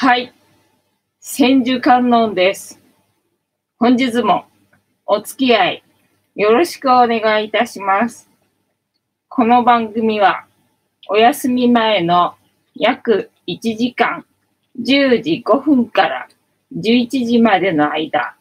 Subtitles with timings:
[0.00, 0.32] はい。
[1.18, 2.80] 千手観音です。
[3.80, 4.44] 本日も
[5.04, 5.82] お付き合い
[6.36, 8.30] よろしくお願いいたします。
[9.28, 10.46] この番組は
[11.08, 12.36] お休み前の
[12.76, 14.24] 約1時間
[14.80, 16.28] 10時5分から
[16.76, 18.36] 11時までの間、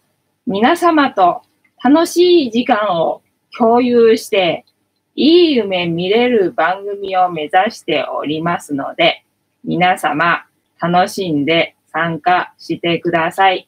[0.46, 1.42] 皆様と
[1.84, 3.24] 楽しい時間を
[3.58, 4.64] 共有して、
[5.16, 9.26] いい夢見れる番組を目指しておりますので、
[9.64, 10.46] 皆様
[10.80, 13.68] 楽しんで参加してください。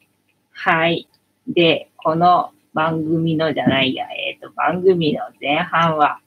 [0.52, 1.08] はい。
[1.48, 6.20] で、この番組のじゃないや、えっ、と、番組の前半は、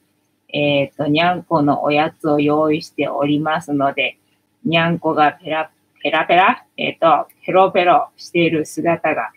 [0.52, 4.18] えっ、と、にゃんこのおやつを用意しておりますので、
[4.64, 5.70] にゃんこがペラ、
[6.02, 9.30] ペラペラ、えっ、と、ペロペロしている姿が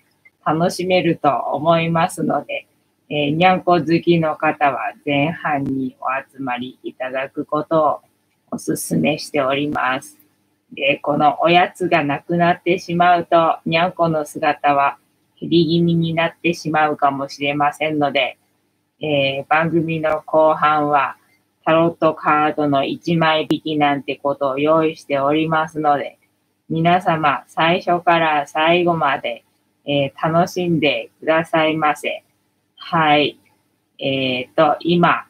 [0.46, 2.68] 楽しめると思いますので、
[3.10, 8.02] えーにゃんこ好きの方は前半にお集まりいただくことを
[8.52, 10.27] お勧めしております。
[10.72, 14.98] で、このおやつがなくなってしまうと、にゃんこの姿は
[15.40, 18.38] 減り気味になってしまうかもしれませんので、
[19.00, 21.18] えー番組の後半は
[21.64, 26.18] タロットカードの1枚引きなんてことを用意しておりますので、
[26.70, 29.44] 皆様最初から最後まで、
[29.86, 32.24] えー楽しんでくださいませ。
[32.78, 33.40] はい。
[34.00, 35.26] えっ、と、今、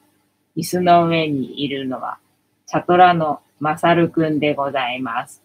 [0.57, 2.17] 椅子の上にいるのは、
[2.65, 5.41] チャトラのマサルくんでございます。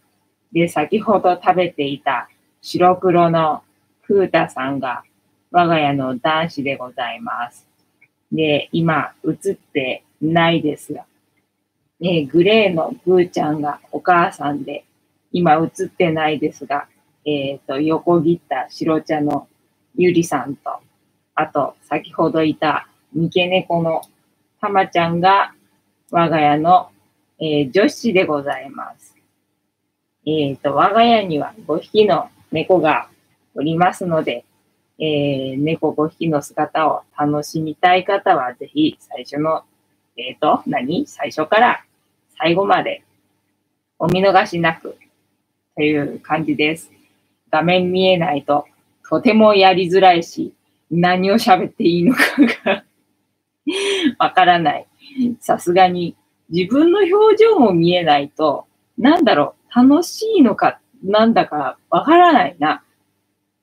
[0.52, 2.28] で、先ほど食べていた
[2.60, 3.62] 白黒の
[4.02, 5.02] クータさんが
[5.50, 7.66] 我が家の男子でございます。
[8.30, 11.04] で、今映ってないですが、
[12.00, 14.84] ね、グレーのグーちゃんがお母さんで、
[15.32, 16.86] 今映ってないですが、
[17.24, 19.46] えっ、と、横切った白茶の
[19.96, 20.80] ゆりさんと、
[21.34, 24.02] あと、先ほどいた三毛猫の
[24.60, 25.54] たまちゃんが
[26.10, 26.90] 我が家の
[27.44, 29.16] えー女子でございます。
[30.24, 33.08] えっ、と、我が家には5匹の猫が
[33.56, 34.44] おりますので、
[35.00, 39.64] えー猫5匹の姿を楽しみたい方は、ぜひ最初の、
[40.16, 41.04] えっ、と、何？
[41.08, 41.84] 最初から
[42.38, 43.02] 最後まで
[43.98, 44.96] お見逃しなく
[45.74, 46.92] という感じです。
[47.50, 48.66] 画面見えないと
[49.08, 50.54] とてもやりづらいし、
[50.92, 52.20] 何を喋っていいのか
[52.64, 52.84] が
[54.20, 54.86] わからない。
[55.40, 56.14] さすがに
[56.52, 58.66] 自分の表情も見えないと、
[58.98, 62.84] なんだろう、楽しいのか、なんだかわからないな。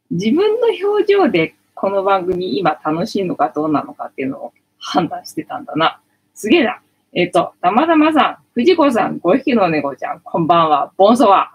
[0.10, 6.02] 自分の表情でこの番組今楽しいのかどうなのかっていうのを判断してたんだな。
[6.34, 6.82] すげえな。
[7.14, 11.52] えっ、と、たまたまさん、藤子さん、5匹の猫ちゃん、こんばんは、ボンソワ。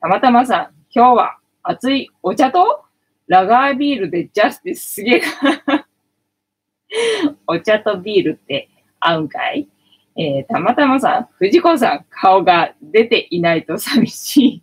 [0.00, 2.82] たまたまさん、今日は熱いお茶と
[3.28, 5.22] ラガービールでジャスティスすげえ
[5.68, 5.86] な。
[7.46, 8.68] お茶とビールって
[8.98, 9.68] 合うんかい？
[10.16, 14.62] えーたまたまさん、藤子さん、顔が出ていないと寂し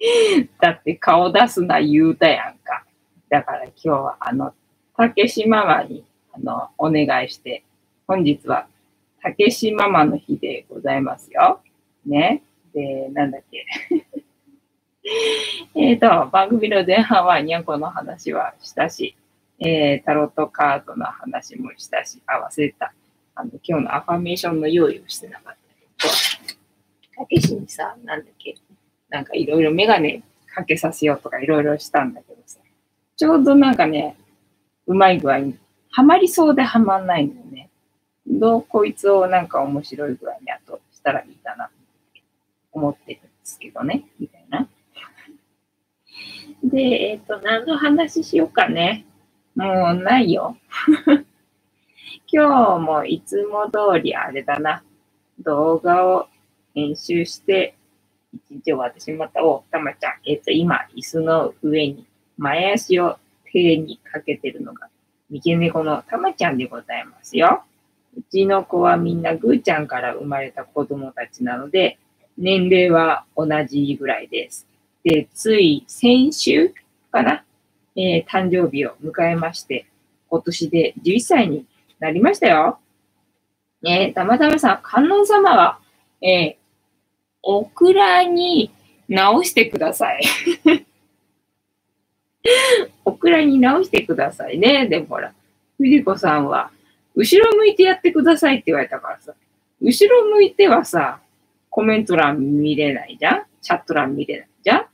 [0.00, 0.48] い。
[0.60, 2.84] だって顔出すな言うたやんか。
[3.30, 4.52] だから今日はあの、
[4.96, 7.64] 竹しママにあの、お願いして、
[8.06, 8.66] 本日は
[9.22, 11.60] 竹しママの日でございますよ。
[12.04, 12.42] ね。
[12.74, 13.64] で、なんだっけ。
[15.74, 19.16] えっと、番組の前半はにゃんこの話はしたし、
[19.58, 22.92] えータロットカードの話もしたし、あ、忘れた。
[23.34, 28.54] あの、今日のアファメーションの用意をしてなかったけど、たけしにさ、なんだっけ、
[29.08, 32.60] なんかいろいろメガネかけさせようとかいろいろしたんだけどさ、
[33.16, 34.16] ちょうどなんかね、
[34.86, 35.58] うまい具合に、
[35.90, 37.70] はまりそうではまんないんだよね。
[38.26, 41.68] どうこいつをなんか面白い具合にあとしたらいいかなっ
[42.12, 42.22] て
[42.72, 44.68] 思ってるんですけどね、みたいな。
[46.62, 49.04] で、えっ、と、何の話しようかね。
[49.54, 50.56] もうないよ。
[52.26, 54.82] 今日もいつも通りあれだな。
[55.40, 56.28] 動画を
[56.74, 57.76] 編集して、
[58.32, 59.44] 一日終わってしまた。
[59.44, 60.12] お、たまちゃん。
[60.26, 63.18] えっ、と、今、椅子の上に前足を
[63.52, 64.88] 手にかけてるのが、
[65.30, 67.62] 三毛猫のたまちゃんでございますよ。
[68.16, 71.98] うちの子はみんなぐーちゃんから生まれた子供たちなので、
[72.36, 74.66] 年齢は同じぐらいです。
[75.04, 76.72] で、つい先週
[77.12, 77.44] かな、
[77.96, 79.86] えー誕生日を迎えまして、
[80.28, 81.66] 今年で11歳に
[82.04, 82.78] なりましたよ。
[83.82, 85.78] えーたまたまさん、観音様は、
[86.20, 86.64] えー
[87.46, 88.70] オクラに
[89.08, 90.22] 直してください。
[93.04, 94.86] オクラに直してくださいね。
[94.86, 95.32] でもほら、
[95.78, 96.70] 藤子さんは、
[97.14, 99.34] 後ろ向いてやってくださいって言われたからさ、
[99.80, 101.20] 後ろ向いてはさ、
[101.70, 103.44] コメント欄見れないじゃん？
[103.60, 104.86] チャット欄見れないじゃん？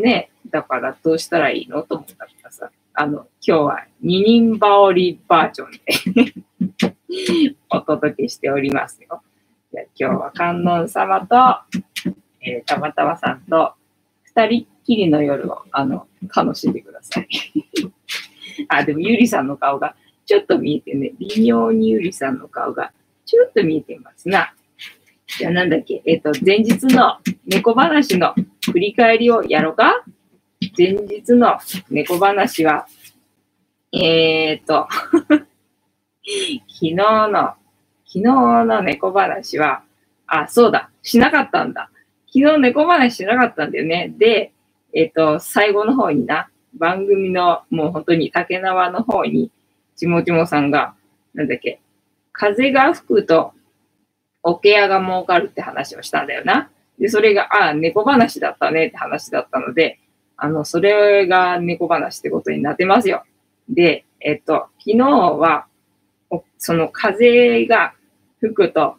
[0.00, 5.70] ねだからどうしたらいいのと思ったからさ、あの、今日は二人羽織バージョン
[6.24, 9.22] で お届けしておりますよ。
[9.72, 11.36] じゃ今日は観音様と、
[12.42, 13.72] えーたまたまさんと
[14.24, 17.28] 二人っきりの夜を、あの、楽しんでください。
[18.68, 19.94] あ、でもゆりさんの顔が
[20.26, 22.92] ちょっと見えてね、微妙にゆりさんの顔が
[23.24, 24.54] ちょっと見えてますな。
[25.38, 30.04] じゃあなんだっけ、えっ、と、前日の猫話の振り返りをやろうか？
[30.76, 31.58] 前日の
[31.90, 32.86] 猫話は、
[33.92, 34.88] えー、っと、
[35.28, 35.46] 昨
[36.78, 37.54] 日の、
[38.06, 39.82] 昨日の猫話は、
[40.26, 41.90] あ、そうだ、しなかったんだ。
[42.26, 44.14] 昨日猫話しなかったんだよね。
[44.16, 44.52] で、
[44.94, 49.50] えっ、と、最後の方にな、番組のもう本当に竹縄の方に、
[49.96, 50.94] ちもちもさんが、
[51.34, 51.80] なんだっけ、
[52.32, 53.52] 風が吹くと、
[54.42, 56.70] 桶屋が儲かるって話をしたんだよな。
[57.02, 59.98] で、それが、あ、猫話だったねって話だったので、
[60.36, 63.24] あの、それが猫話ってことになってますよ。
[63.68, 65.66] で、えっと、昨日は、
[66.58, 67.94] その風が
[68.38, 68.94] 吹くと、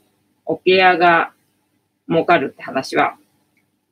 [0.45, 1.31] 桶屋が
[2.09, 3.15] 儲かるって話は、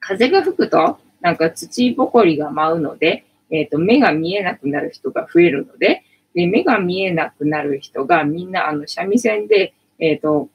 [0.01, 6.03] 風が吹くと、なんか土ぼこりが舞うので、えっ、と、目が見えなくなる人が増えるので、
[6.35, 10.49] で、目が見えなくなる人がみんな、あの、三味線で、えっ、と、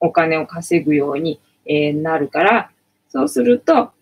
[0.00, 2.70] お金を稼ぐように、え、なるから、
[3.14, 3.92] そうすると、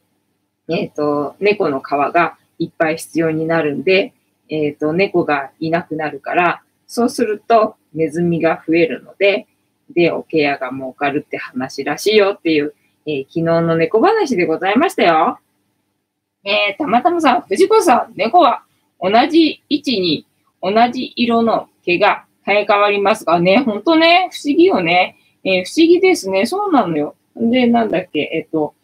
[0.70, 4.14] えっ、と、猫の皮がいっぱい必要になるんで、
[4.48, 9.46] えっ、と、猫がいなくなるから、そうするとネズミが増えるので、
[9.90, 12.74] で、おケアが儲かるって話らしいよっていう、
[13.04, 15.38] えー、昨日の猫話でございましたよ。
[16.44, 18.62] えー、たまたまさん、藤子さん、猫は
[18.98, 20.26] 同じ位置に
[20.62, 25.18] 同じ色の毛が生え変わりますがね、ほんとね、不思議よね。
[25.44, 26.46] えー、不思議ですね。
[26.46, 27.14] そうなのよ。
[27.36, 28.74] で、なんだっけ、えっ、と、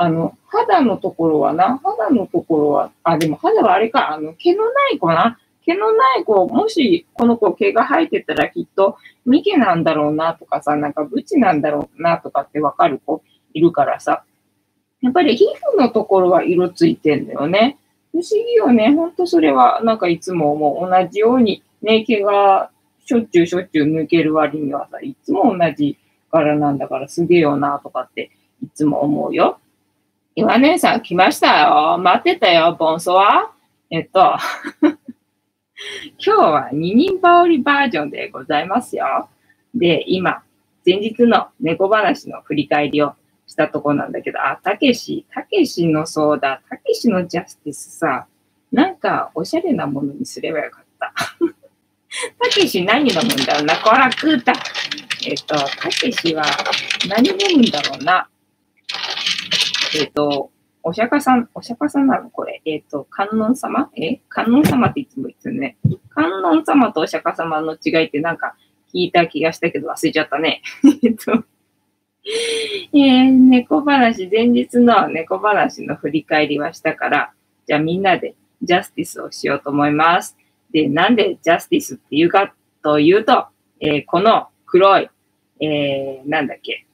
[0.00, 5.38] あの、肌のところはな、肌のところは、あ、でも肌はあれか、あの、毛のない子な。
[5.66, 8.96] 毛のない子、もしこの子毛が生えてたらきっと
[9.26, 13.22] ミケなんだろうなとかさ、なんかブチなんだろうなとかってわかる子
[13.52, 14.24] いるからさ。
[15.02, 17.76] やっぱり皮膚のところは色ついてんだよね。
[18.12, 18.92] 不思議よね。
[18.94, 22.70] ほんとそれはなんかいつももう同じようにね、毛が
[23.04, 25.98] しょっちゅうしょっちゅう抜ける割にはさ、いつも同じ
[26.30, 28.30] 柄なんだからすげえよなとかって
[28.62, 29.58] いつも思うよ。
[30.38, 31.98] 岩姉さん来ましたよ。
[31.98, 33.50] 待ってたよ、ボンソワ。
[33.90, 34.36] えっと
[34.80, 34.96] 今
[36.18, 39.28] 日は二人羽織バージョンでございますよ。
[39.74, 40.44] で、今、
[40.86, 43.14] 前日の猫話の振り返りを
[43.48, 48.28] したとこなんだけど、あ、たけし、たけしのそうだ、たけしのジャスティスさ、
[48.70, 51.12] なんかおしゃれなものにすればよかった。
[52.38, 54.52] たけし何飲むんだろうな、こら食うた。
[55.26, 56.44] えっと、たけしは
[57.08, 58.28] 何飲むんだろうな。
[59.96, 60.50] えっと、
[60.82, 62.62] お釈迦さん、お釈迦さんなのこれ？
[62.64, 63.90] えっ、ー、と、観音様？
[63.96, 64.20] え？
[64.28, 65.76] 観音様っていつも言ってるね。
[66.10, 68.54] 観音様とお釈迦様の違いってなんか
[68.94, 70.62] 聞いた気がしたけど忘れちゃったね。
[71.02, 71.44] えっと、
[72.92, 77.32] えー、猫話、前日の猫話の振り返りはしたから、
[77.66, 80.36] じゃあみんなでジャスティスをしようと思います。
[80.72, 83.46] で、なんでジャスティスっていうかというと、
[83.80, 85.10] えー、この黒い、
[85.60, 86.86] えー、なんだっけ、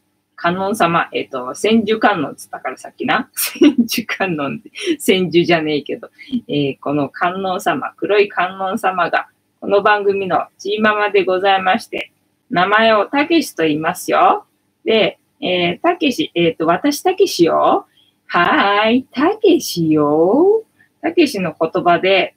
[0.44, 3.30] 観音様、えっ、ー、と、千手観音っつったからさっきな。
[3.34, 6.10] 千手観音って、千手じゃねえけど、
[6.48, 12.12] えー、この観音様、黒い観音様が、この番組のチーママでございまして、
[12.50, 14.44] 名前をたけしと言いますよ。
[14.84, 17.86] で、えー、たけし、えっ、ー、と、私たけしよ。
[18.26, 20.62] はーい、たけしよ。
[21.00, 22.34] たけしの言葉で、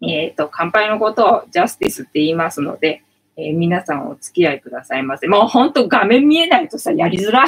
[0.00, 3.02] えっ、ー、と、乾杯のことをジャスティスって言いますので、
[3.36, 5.26] えー、皆さんお付き合いくださいませ。
[5.26, 7.46] もうほんと画面見えないとさ、やりづらい。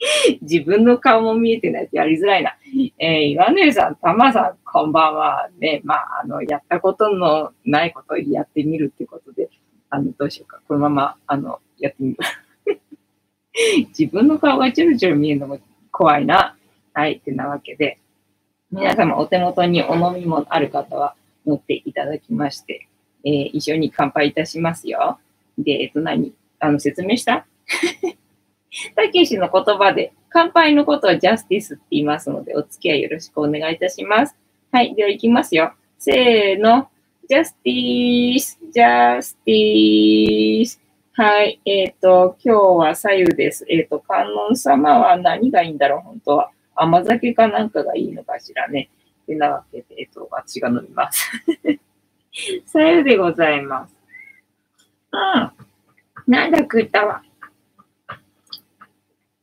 [0.40, 2.56] 自分の顔も見えてないとやりづらいな。
[2.98, 5.50] えー、岩根さん、たまさん、こんばんは。
[5.58, 9.50] ね、まあ、あの、やったことのないことをやってみるってことで、
[9.90, 10.60] あの、どうしようか。
[10.66, 12.18] このまま、あの、やってみる。
[13.98, 15.58] 自分の顔がチュルチュル見えるのも
[15.90, 16.56] 怖いな。
[16.94, 17.98] はい、ってなわけで、
[18.72, 22.88] 皆様お手元にお飲み物ある方は持っていただきまして、
[23.24, 25.18] えー、一緒に乾杯いたしますよ。
[25.58, 26.32] で、えっと何？
[26.58, 27.46] あの、説明した？
[28.94, 34.36] たけしの言葉で、乾杯のことはジャスティスって言いますので、お付き合いよろしくお願いいたします。
[34.72, 35.72] はい、では行きますよ。
[35.98, 36.88] せーの。
[37.28, 40.80] ジャスティース、ジャスティース。
[41.12, 43.64] はい、えっ、ー、と、今日は左右です。
[43.68, 46.50] えっ、ー、と、観音様は何がいいんだろう、本当は。
[46.74, 48.90] 甘酒かなんかがいいのかしらね。
[49.22, 51.30] ってなわけで、えっ、ー、と、私が飲みます。
[52.66, 53.94] さゆでございます。
[55.12, 56.32] うん。
[56.32, 57.22] なんだ食ったわ。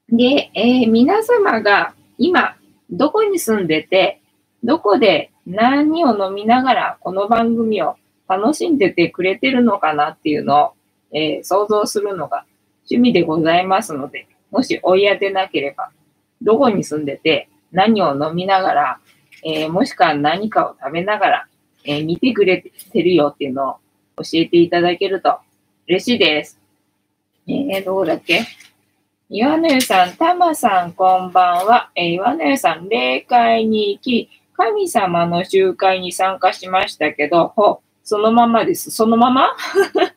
[0.09, 2.55] で、えー、皆様が今、
[2.89, 4.21] どこに住んでて、
[4.63, 10.71] どこで何を飲みながらこの番組を楽しんでてくれてるのかなっていうのを、
[11.11, 12.45] えー、想像するのが
[12.89, 15.91] 趣味でございますので、もしお嫌でなければ、
[16.41, 18.99] どこに住んでて、何を飲みながら、
[19.43, 21.47] えー、もしくは何かを食べながら、
[21.89, 23.73] えー、見てくれてるよっていうのを
[24.17, 25.37] 教えていただけると
[25.87, 26.59] 嬉しいです。
[27.47, 28.41] えー、どうだっけ？
[29.29, 31.89] 岩根さん、たまさん、こんばんは。
[31.95, 38.91] えー、岩根さん、霊界に行き、神様の集会に参加しましたけど、ほ、そのままです。
[38.91, 39.55] そのまま？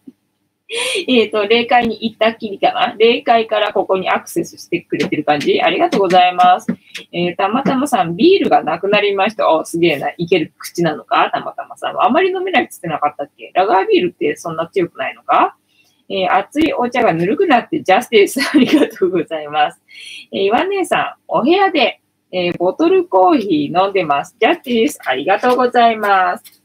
[1.09, 2.95] えっと、霊界に行ったっきりかな。
[2.97, 5.61] 霊界からここにアクセスしてくれてる感じ？
[5.61, 6.69] ありがとうございます。
[7.13, 9.51] えー、たまたまさん、ビールがなくなりました。
[9.51, 10.13] お、すげえな。
[10.17, 11.29] いける口なのか？
[11.33, 12.01] たまたまさん。
[12.01, 13.51] あまり飲めないって言ってなかったっけ？
[13.53, 15.57] ラガービールってそんな強くないのか？
[16.09, 18.39] えー、熱いお茶がぬるくなってジャスティス。
[18.55, 19.81] ありがとうございます。
[20.33, 22.01] えー、岩姉さん、お部屋で、
[22.31, 24.37] えー、ボトルコーヒー飲んでます。
[24.39, 25.01] ジャスティス。
[25.05, 26.63] ありがとうございます。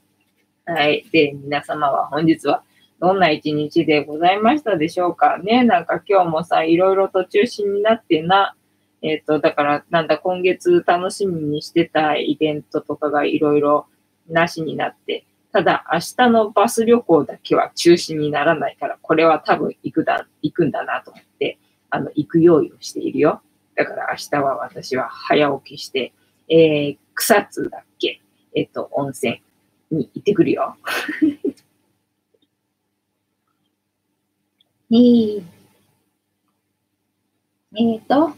[0.66, 1.06] はい。
[1.12, 2.64] で、皆様は本日は
[3.00, 5.38] どんな一日でございましたでしょうか？
[5.38, 5.64] ね。
[5.64, 8.56] なんか今日もさ、いろいろと中心になってな、
[9.02, 13.86] えっ、ー、と、だから、なんだ、今月楽しみにしてたイベントとかがいろいろ
[14.30, 21.60] なしになって、ただ明日のバス旅行だけは中止にならないから、これは多分行くだ、行くんだなと思って、
[21.90, 23.42] あの、行く用意をしているよ。
[23.76, 26.14] だから明日は私は早起きして、
[26.50, 28.22] えー、草津だっけ？
[28.56, 29.42] えっ、ー、と、温泉
[29.92, 30.76] に行ってくるよ。
[34.92, 35.44] えー、
[37.78, 38.36] えーと、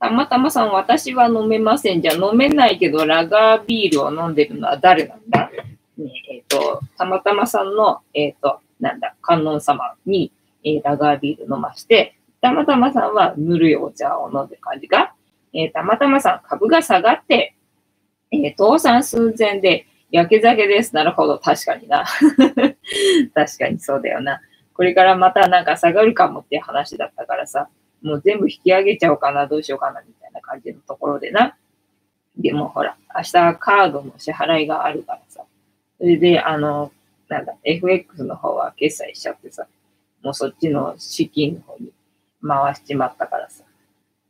[0.00, 2.00] たまたまさん、私は飲めません。
[2.00, 5.50] じゃ飲めないけど、ラガービールを飲んでるのは誰なんだ？
[5.98, 10.32] ねえっ、ー、と、たまたまさんの、えっ、ー、と、なんだ、観音様に、
[10.64, 15.14] えー、ラガービール飲まして、たまたまさんはぬるいお茶を飲んでる感じか？
[15.52, 17.54] えー、たまたまさん、株が下がって、
[18.30, 20.94] えー、倒産寸前で、焼け酒です。
[20.94, 21.38] なるほど。
[21.38, 22.04] 確かにな。
[23.34, 24.40] 確かにそうだよな。
[24.76, 27.68] これからまたなんか下がるかもって話だったからさ、
[28.02, 31.56] もう全部引き上げちゃおうかな、どうしようかな、みたいな感じのところでな。
[32.36, 35.44] でもほら、明日カードの支払いがあるからさ。
[35.98, 36.92] それで、あの、
[37.28, 39.66] なんだ、FX の方は決済しちゃってさ、
[40.22, 41.90] もうそっちの資金の方に
[42.46, 43.64] 回しちまったからさ。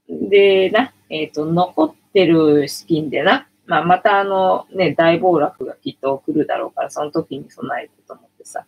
[0.09, 8.65] で、な、えっ、ー、と、残ってる資金でな、まあ、またあのね、大暴落がきっと来るだろうから、その時に備えてと思ってさ、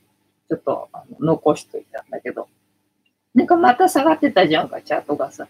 [0.48, 2.48] ちょっとあの残しといたんだけど、
[3.34, 5.46] なんかまた下がってたじゃんか、チャートがさ。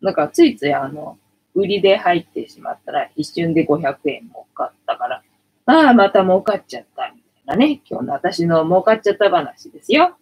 [0.00, 1.16] なんかついついあの、
[1.54, 5.22] 売りで入ってしまったら一瞬で500円儲かったから、
[5.66, 7.80] ああ、また儲かっちゃった、みたいなね。
[7.88, 10.16] 今日の私の儲かっちゃった話ですよ。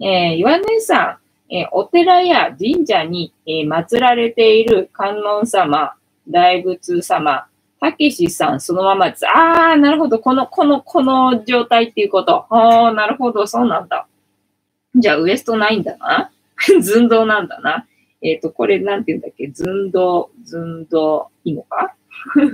[0.00, 1.18] えー、岩根さ
[1.50, 5.94] ん、えー、お寺や神社に、えー、祀られている観音様、
[6.28, 7.46] 大仏様、
[7.82, 9.26] たけしさん、そのままです。
[9.26, 10.20] ああ、なるほど。
[10.20, 12.46] この、この、この状態っていうこと。
[12.48, 13.44] ああ、なるほど。
[13.48, 14.06] そうなんだ。
[14.94, 16.30] じゃあ、ウエストないんだな。
[16.80, 17.88] 寸胴なんだな。
[18.22, 19.50] えっ、ー、と、これ、なんて言うんだっけ？
[19.52, 21.96] 寸胴、寸胴、いいのか？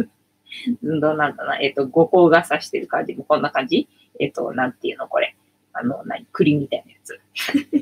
[0.82, 1.58] 寸胴なんだな。
[1.60, 3.86] えっ、ー、と、五行が指してる感じもこんな感じ？
[4.18, 5.36] えっ、ー、と、なんていうのこれ？
[5.74, 6.24] あの、何？
[6.32, 7.20] 栗みたいなやつ。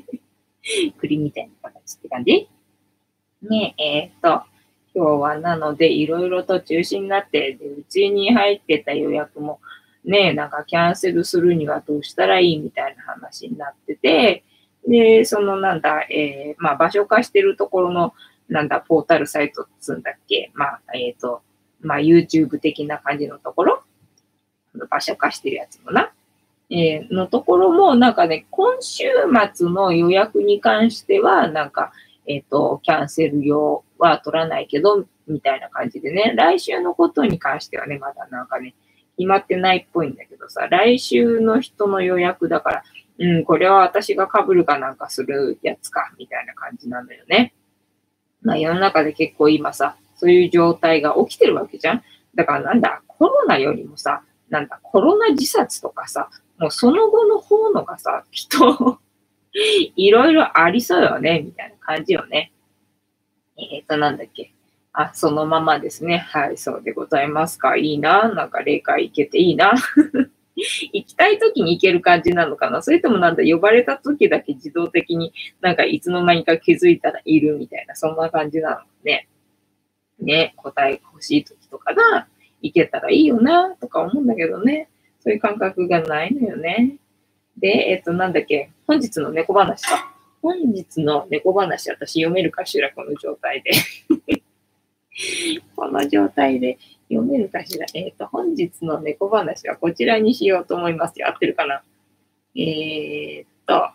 [0.99, 2.49] 栗みたいな形って感じ？
[3.43, 4.43] ねえ、っ、と、
[4.97, 9.61] 今日はなので、いろいろと中止になって、で、うちに入ってた予約も、
[10.07, 14.43] ね、なんかキャンセルするにはどうしたらいいみたいな話になってて、
[14.89, 18.15] で、そのなんだ、えー、まあ場所化してるところの、
[18.49, 21.43] なんだ、ポータルサイトっつんだっけ、まあ、えっ、ー、と、
[21.83, 23.83] まあ YouTube 的な感じのところ、
[24.89, 26.11] 場所化してるやつもな、
[26.71, 29.05] えー、のところも、なんかね、今週
[29.53, 31.93] 末の予約に関しては、なんか、
[32.27, 38.75] えっ、ー、と、キャンセル用は取らないけど、みたいな感じでね、来週のことに関してはね、まだなんかね、
[39.17, 42.83] 決まってないっぽいんだけどさ、来週の人の予約だから、
[43.19, 47.55] うん、これは私が被るかなんかするやつか、みたいな感じなんだよね。
[48.43, 52.03] まあ世の中で結構今さ、そういう状態が起きてるわけじゃん。
[52.35, 56.29] だからなんだ、コロナよりもさ、なんだ、コロナ自殺とかさ、
[56.59, 58.99] もうその後の方のがさ、きっと
[59.97, 62.53] いろいろありそうよね、みたいな感じよね。
[63.57, 64.53] えっ、ー、と、なんだっけ。
[64.93, 66.19] あ、そのままですね。
[66.19, 67.77] はい、そうでございますか。
[67.77, 68.33] いいな。
[68.33, 69.73] なんか霊界行けていいな。
[70.57, 79.29] 行きたい時に行ける感じなのかなそれともなんだ、呼ばれた時だけ自動的になんかいつの間にか気づいたらいるみたいな、そんな感じなのね。
[80.19, 82.27] ね、答え欲しい時とかが
[82.63, 84.89] 行けたらいいよな、とか思うんだけどね。
[85.21, 86.97] そういう感覚がないのよね。
[87.59, 90.15] で、えっ、と、なんだっけ、本日の猫話か。
[90.43, 93.73] 本日の猫話、私読めるかしら、この状態で。
[95.75, 97.87] この状態で読めるかしら。
[97.95, 101.29] えっ、ー、と、本日の猫話はこちらにしようと思いますよ。
[101.29, 101.83] 合ってるかな？
[102.55, 103.91] えー、っと、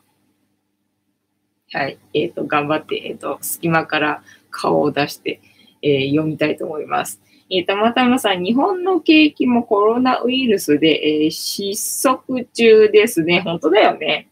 [1.74, 1.98] はい。
[2.14, 5.40] え、っと、頑張って、えっと、隙間から顔を出して、
[5.82, 7.22] えー、読みたいと思います。
[7.54, 13.42] えー、たまたまさん、日本の景気もコロナウイルスで、えー、失速中ですね。
[13.42, 14.30] 本当だよね。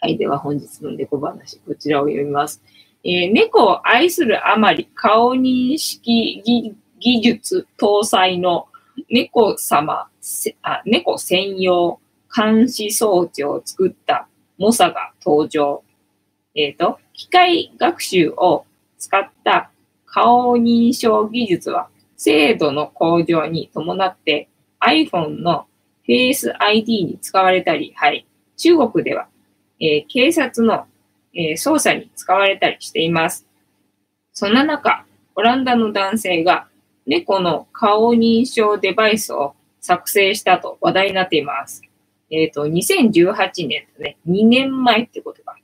[0.00, 0.16] はい。
[0.16, 2.62] では本日の猫話、こちらを読みます。
[3.04, 8.68] えー、猫を愛するあまり顔認識技術搭載の
[9.10, 10.08] 猫様、
[10.62, 12.00] あ猫専用
[12.34, 15.82] 監視装置を作ったモサが登場。
[16.54, 18.64] えっ、ー、と、機械学習を
[18.98, 19.70] 使った
[20.06, 21.88] 顔認証技術は
[22.24, 24.48] 精度の向上に伴って
[24.80, 25.66] iPhone の
[26.08, 28.26] Face ID に使われたり、はい。
[28.56, 29.28] 中国では、
[29.78, 30.86] えー、警察の、
[31.34, 33.46] えー、捜査に使われたりしています。
[34.32, 35.04] そんな中、
[35.34, 36.66] オランダの男性が
[37.04, 41.82] 猫の顔認証デバイスを作成したと話題になっています。
[42.30, 45.58] えっ、ー、と、2018年とね、2年前ってことか。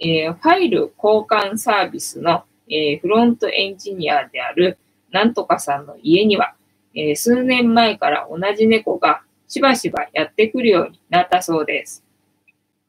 [0.00, 4.78] えー、ファイル交換サービスの、えー、フロントエンジニアである
[5.12, 6.54] なんとかさんの家には、
[6.94, 12.02] えー、数年前から同じ猫がしばしばやってくるようになったそうです。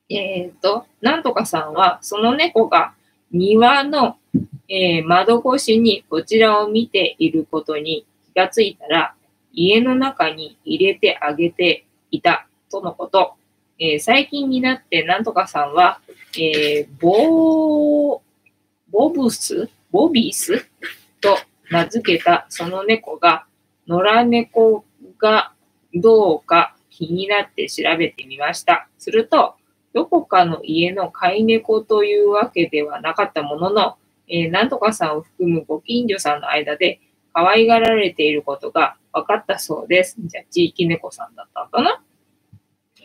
[0.09, 2.93] えっ、と、なんとかさんは、その猫が
[3.31, 4.17] 庭の、
[4.69, 9.15] えー、窓越しにこちらを見ていることに気がついたら、
[9.51, 13.33] 家の中に入れてあげていたとのこと。
[13.79, 15.99] えー、最近になってなんとかさんは、
[16.37, 18.21] えー、ボー、
[18.91, 19.69] ボブス？
[19.91, 20.65] ボビス？
[21.19, 21.37] と
[21.73, 23.45] 名付けたその猫が、
[23.87, 24.85] 野良猫
[25.17, 25.53] が
[25.95, 28.87] どうか気になって調べてみました。
[28.99, 29.55] すると、
[29.93, 37.01] どこかの家の飼い猫というわけではなかったものの、えー、なんとかさんを含むご近所さんの間で
[37.33, 40.15] 可愛がられていることが分かったそうです。
[40.19, 42.03] じゃあ、地域猫さんだったのかな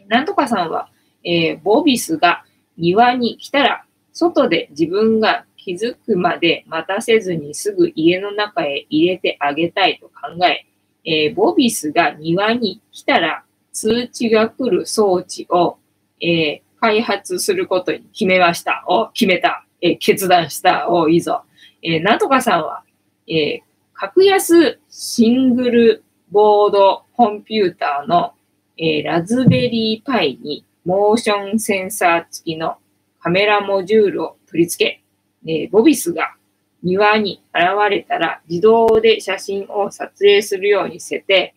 [0.09, 0.91] なんとかさんは、
[1.25, 2.45] えー、ボビスが
[2.77, 10.65] 庭に来たら、外で自分が気づくまで待たせずにすぐ家の中へ入れてあげたいと考え、
[11.05, 15.77] えー、ボビスが庭に来たら通知が来る装置を、
[16.23, 18.83] えー、開発することに決めました。
[18.89, 19.67] お、決めた。
[19.83, 20.89] えー、決断した。
[20.89, 21.43] お、いいぞ。
[21.83, 22.83] え、なんとかさんは、
[23.29, 23.61] え、
[23.93, 28.33] 格安シングルボードコンピューターの、
[28.79, 32.79] え、ラズベリーパイにモーションセンサー付きの
[33.21, 35.03] カメラモジュールを取り付け、
[35.49, 36.35] えー、ボビスが
[36.83, 41.55] 庭に現れたら自動で写真を撮影するようにせて、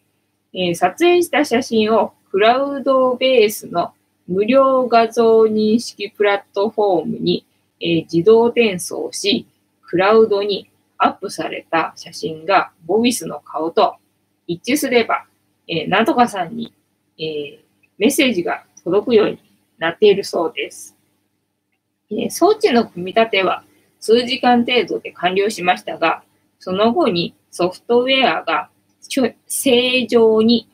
[0.53, 3.93] えー、撮影した写真をクラウドベースの
[4.27, 7.45] 無料画像認識プラットフォームに、
[7.81, 9.45] えー、自動転送し、
[9.83, 13.95] クラウドにアップされた写真がボビスの顔と
[14.47, 15.25] 一致すれば、
[15.67, 16.73] えー、なんとかさんに、
[17.19, 17.59] えー、
[17.97, 19.39] メッセージが届くように
[19.77, 20.95] なっているそうです。
[22.09, 23.63] えー、装置の組み立ては
[24.01, 26.23] 数時間程度で完了しましたが、
[26.59, 28.69] その後にソフトウェアが
[29.47, 30.67] 正常に、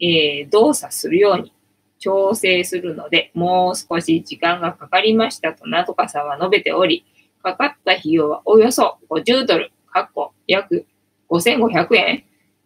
[0.00, 1.52] え、動作するように
[1.98, 7.04] 調整するので、もう少し時間がかかりましたと、なとかさんは述べており、
[7.42, 10.86] かかった費用はおよそ50ドル、かっこ約
[11.28, 12.24] 5500円、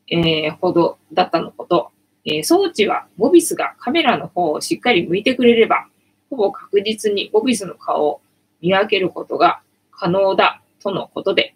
[0.08, 1.90] えー、ほどだったのこと。
[2.26, 5.88] えー、装置はボビスがカメラの方をしっかり向いてくれれば、
[6.30, 8.20] ほぼ確実にボビスの顔を
[8.62, 9.60] 見分けることが
[9.98, 11.54] 可能だとのことで、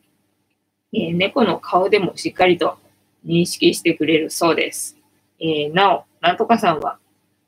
[0.92, 2.79] えー、猫の顔でもしっかりと
[3.27, 4.96] 認識してくれるそうです。
[5.40, 6.98] えー、なお、なんとかさんは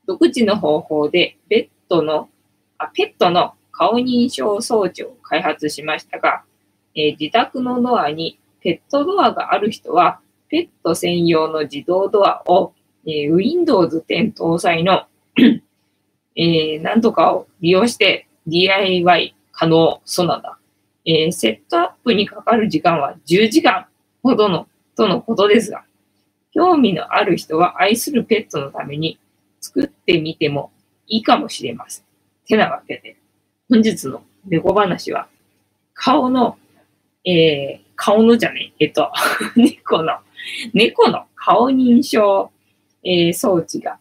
[0.06, 2.28] 独自の方法でベッドの、
[2.78, 6.42] あペットの顔認証装置を開発しましたが、
[6.94, 12.72] えー、自宅のドアにペットドアがある人は、ペット専用の自動ドアを、
[13.06, 15.06] えー、Windows 10搭載の
[16.36, 20.58] えー、なんとかを利用して DIY 可能そうなんだ。
[21.04, 23.86] えー、セットアップにかかる時間は10時間
[24.22, 25.84] ほどの、とのことですが、
[26.52, 29.18] 興味のある人は愛するペットのために
[29.60, 30.72] 作ってみても
[31.06, 32.04] いいかもしれません。
[32.46, 33.16] てなわけで、
[33.68, 35.28] 本日の猫話は、
[35.94, 36.58] 顔の、
[37.24, 39.12] えー、顔のじゃねえ、えっと、
[39.56, 40.18] 猫の、
[40.74, 42.50] 猫の顔認証、
[43.04, 43.98] えー、装置が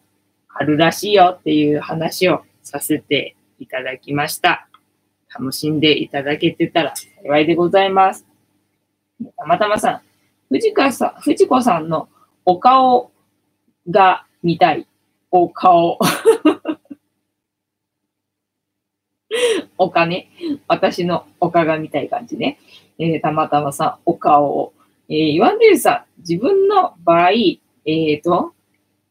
[0.48, 4.69] あるらしいよっていう話をさせていただきました。
[5.32, 8.26] 楽しんでいただけてたら幸いでございます。
[9.36, 10.00] たまたまさん、
[10.48, 12.08] 藤川さん、藤子さんの
[12.44, 13.12] お顔
[13.88, 14.86] が見たい。
[15.30, 15.98] お顔。
[19.78, 20.28] お金。
[20.66, 22.58] 私のおかが見たい感じね。
[22.98, 24.72] えー、たまたまさん、お顔を。
[25.08, 28.52] えー、言わんでるさ、自分の場合、えっ、ー、と、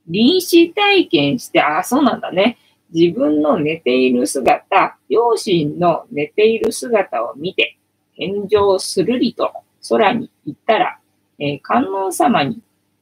[0.08, 2.58] 臨死体験して、あ、そうなんだね。
[2.94, 7.78] 自分の寝ている姿、両親の寝ている姿を見て、
[8.16, 9.54] 天井するりと
[9.88, 11.00] 空に行ったら、
[11.40, 12.62] えー、観音様に、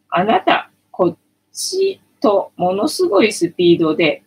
[0.10, 1.18] あなた、こっ
[1.52, 4.24] ちとものすごいスピードで、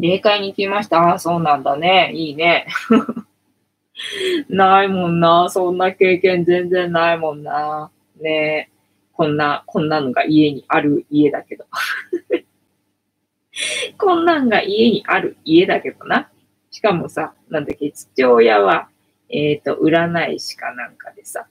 [0.00, 0.98] 霊界に来ました。
[1.00, 2.10] ああ、そうなんだね。
[2.14, 2.66] いいね。
[4.48, 5.48] ないもんな。
[5.50, 7.90] そんな経験全然ないもんな。
[8.20, 8.70] ね
[9.12, 11.66] こんな、こんなのが家にある家だけど。
[13.98, 16.30] こんなんが家にある家だけどな。
[16.70, 18.88] しかもさ、なんだっけ、父親は、
[19.28, 21.46] えっ、ー、と、占い師かなんかでさ、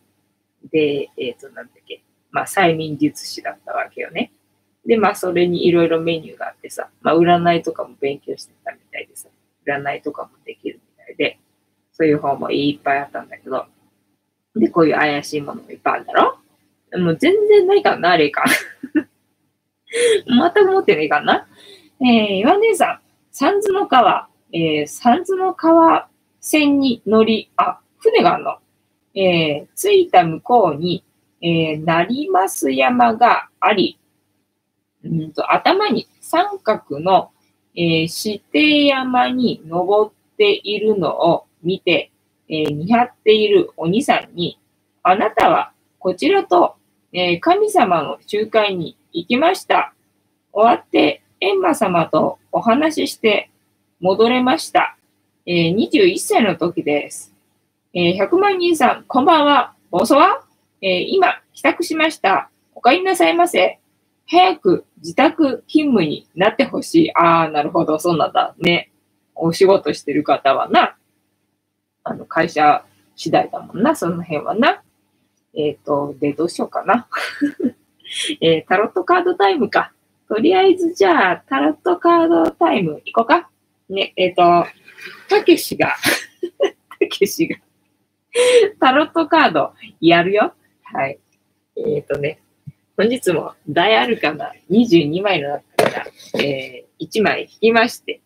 [0.72, 4.32] で、えっ、ー、と、なんだっけ、まあ、催眠術師だったわけよね。
[4.86, 9.30] で、まあ、それにいろいろメニューがあってさ、まあ、占いとかも勉強してたみたいでさ、
[9.66, 11.40] 占いとかもできるみたいで、
[11.94, 13.66] そういう本もいっぱいあったんだけど、
[14.56, 16.38] で、こういう怪しいものもいっぱいあるんだろ？
[17.00, 18.44] もう全然ないかな、あれか。
[20.28, 21.48] また持ってねえかな？
[22.06, 23.00] えー、岩姉さん、
[23.32, 26.10] 三途の川、えー、三途の川
[26.42, 28.58] 線に乗り、あ、船があるの。
[29.16, 31.06] えー、着いた向こうに、
[31.42, 34.00] えー、成増山があり、
[35.06, 37.32] うんと頭に三角の、
[37.76, 42.12] えー、指定山に登っているのを見て、
[42.50, 44.60] えー、見張っているお兄さんに、
[45.04, 46.76] あなたはこちらと、
[47.14, 49.94] えー、神様の集会に行きました。
[50.52, 53.50] 終わって、閻魔様とお話しして
[54.00, 54.98] 戻れました。
[55.46, 57.34] えー、21歳の時です。
[57.94, 59.74] えー、100万人さん、こんばんは。
[59.92, 60.46] ボソは、
[60.82, 62.50] えー、今、帰宅しました。
[62.74, 63.78] お帰りなさいませ。
[64.26, 67.14] 早く自宅勤務になってほしい。
[67.14, 68.56] ああ、なるほど、そうなんだ。
[68.58, 68.90] ね。
[69.36, 70.96] お仕事してる方はな、
[72.06, 72.86] あの、会社
[73.18, 74.82] 次第だもんな、その辺はな。
[75.54, 77.10] えっ、ー、と、で、どうしようかな。
[78.40, 79.92] えー、タロットカードタイムか。
[80.34, 83.52] とりあえず、じゃあ、タロットカードタイム行こうか。
[83.88, 84.68] ね、えっ、ー、と、
[85.30, 85.94] たけしが
[87.00, 87.56] たけしが
[88.80, 90.56] タロットカードやるよ。
[90.82, 91.20] はい。
[91.78, 92.40] えっ、ー、とね、
[92.98, 96.06] 本日も大アルカナ22枚の中から、
[96.42, 98.20] えー、1枚引きまして、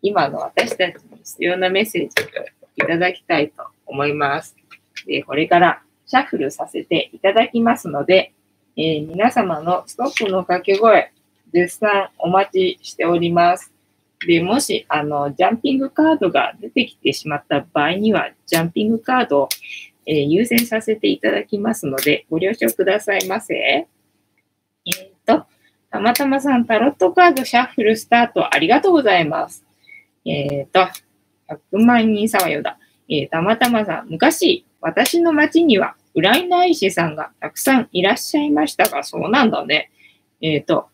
[0.00, 4.56] 今の私たちに必要なメッセージをいただきたいと思います。
[5.06, 8.32] で、これからシャッフルさせていただきますので、
[8.78, 11.12] えー、皆様のストップの掛け声、
[11.52, 13.72] 絶賛お待ちしております。
[14.26, 19.48] で、もし、あの、ジャンピングカードが出てきてしまった場合には、ジャンピングカードを、
[20.06, 23.54] えー、優先させていただきますので、ご了承くださいませ。
[23.54, 23.86] え
[24.90, 25.44] っ、と、
[25.90, 29.64] たまたまさん、タロットカードシャッフルスタートありがとうございます。
[30.26, 30.80] えっ、と、
[31.72, 32.78] 100万人様よだ。
[33.08, 39.90] え、たまたまさん、昔、私の町には占い師さんがたくさんいらっしゃいましたが、そうなんだね。
[40.40, 40.88] えっ、と、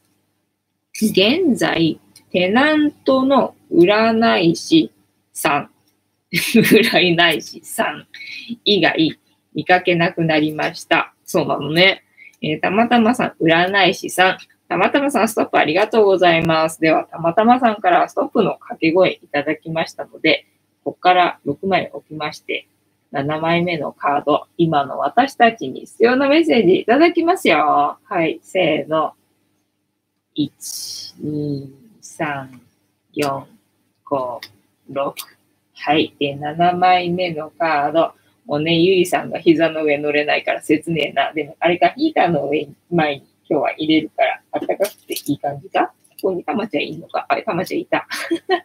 [1.03, 4.91] 現在、テナントの占い師
[5.33, 5.71] さん、
[6.33, 8.07] 占い師さん
[8.65, 9.19] 以外
[9.55, 11.13] 見かけなくなりました。
[11.25, 12.03] そうなのね。
[12.41, 14.39] えー、たまたまさん、占い師さん。
[14.69, 16.81] たまたまさん、ストップありがとうございます。
[16.81, 20.47] では、たまたまさんからストップの掛け声いただきましたので、
[20.83, 22.69] ここから6枚置きまして、
[23.13, 27.99] 7枚目のカード、今の私たちに必要なメッセージいただきますよ。
[28.03, 29.13] はい、せーの。
[30.37, 30.51] 1、
[31.25, 31.71] 2、
[32.03, 32.49] 3、
[33.17, 33.45] 4、
[34.05, 34.41] 5、
[34.93, 35.15] 6。
[35.75, 36.15] はい。
[36.19, 38.13] で、7枚目のカード。
[38.45, 41.33] もうね、ゆいさんが膝の上乗れないから切ねえな。
[41.33, 45.93] でも、あれか、ヒーターの上に、前に今日は入れるから、あったかくていい感じか？
[46.23, 47.27] ここにたまちゃんいいのか？
[47.29, 48.07] あれ、たまちゃんいた。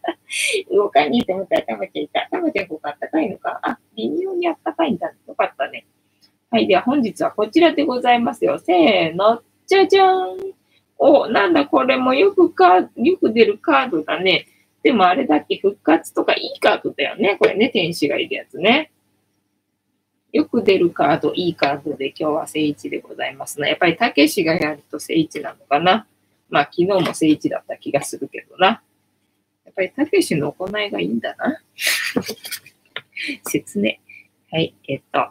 [0.71, 2.27] 動かにいて思ったらたまちゃんいた。
[2.31, 3.59] たまちゃんここあったかいのか？
[3.63, 5.11] あ、微妙にあったかいんだ。
[5.27, 5.85] よかったね。
[6.49, 6.67] はい。
[6.67, 8.59] では本日はこちらでございますよ。
[8.59, 9.41] せーの。
[9.67, 10.60] じゃじゃーん。
[11.03, 14.45] お、なんだこれもよくか、よく出るカードだね。
[14.83, 17.37] でもあれだっけ、復活とかいいカードだよね。
[17.39, 18.91] これね、天使がいるやつね。
[20.31, 23.69] よく出るカード、いいカードで今日は聖一でございますね。
[23.69, 26.05] やっぱりたけしがやると聖一なのかな。
[26.51, 28.83] まあ昨日も聖一だった気がするけどな。
[29.65, 31.59] やっぱりたけしの行いがいいんだな。
[33.49, 33.95] 説明。
[34.51, 35.29] はい、えっと。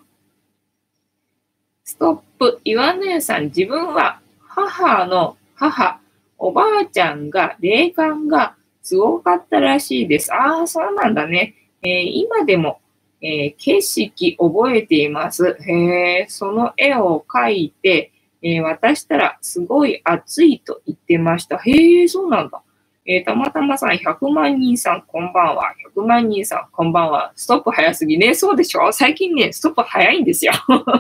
[1.85, 2.61] ストップ。
[2.65, 6.01] 岩姉さん、自分は母の母、
[6.39, 10.33] おばあちゃんが、霊感がすごかったらしいです。
[10.33, 11.55] ああ、そうなんだね。
[11.83, 12.81] えー、今でも、
[13.21, 15.59] えー、景色覚えています。
[15.61, 18.11] へえ、その絵を描いて、
[18.43, 21.59] えー、渡したらすごい暑いと言ってました。
[21.59, 22.63] へえ、そうなんだ。
[23.05, 25.75] えー、たまたまさん、100万人さん、こんばんは。
[25.95, 27.33] 100万人さん、こんばんは。
[27.37, 28.35] ストップ早すぎね。
[28.35, 28.91] そうでしょ？
[28.93, 30.53] 最近ね、ストップ早いんですよ。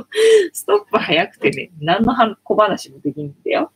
[0.53, 3.73] ストップ早くてね、何の小話もできんだよ。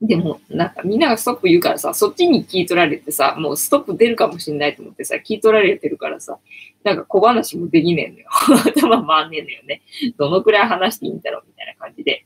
[0.00, 6.38] でも、なんかみんながストップ言うからさ、そっちに聞い取られてさ、もうストップ出るかもしんないと思ってさ、聞い取られてるからさ、
[6.84, 8.28] なんか小話もできねえのよ。
[8.74, 9.82] 頭回んねえのよね。
[10.16, 12.24] どのくらい話していいんだろうみたいな感じで。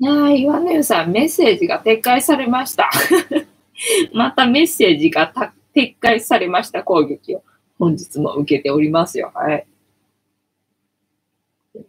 [0.00, 2.90] いやー、岩根さ、メッセージが撤回されました。
[4.12, 5.32] またメッセージが
[5.74, 7.44] 撤回されました攻撃を
[7.78, 9.30] 本日も受けておりますよ。
[9.32, 9.66] はい。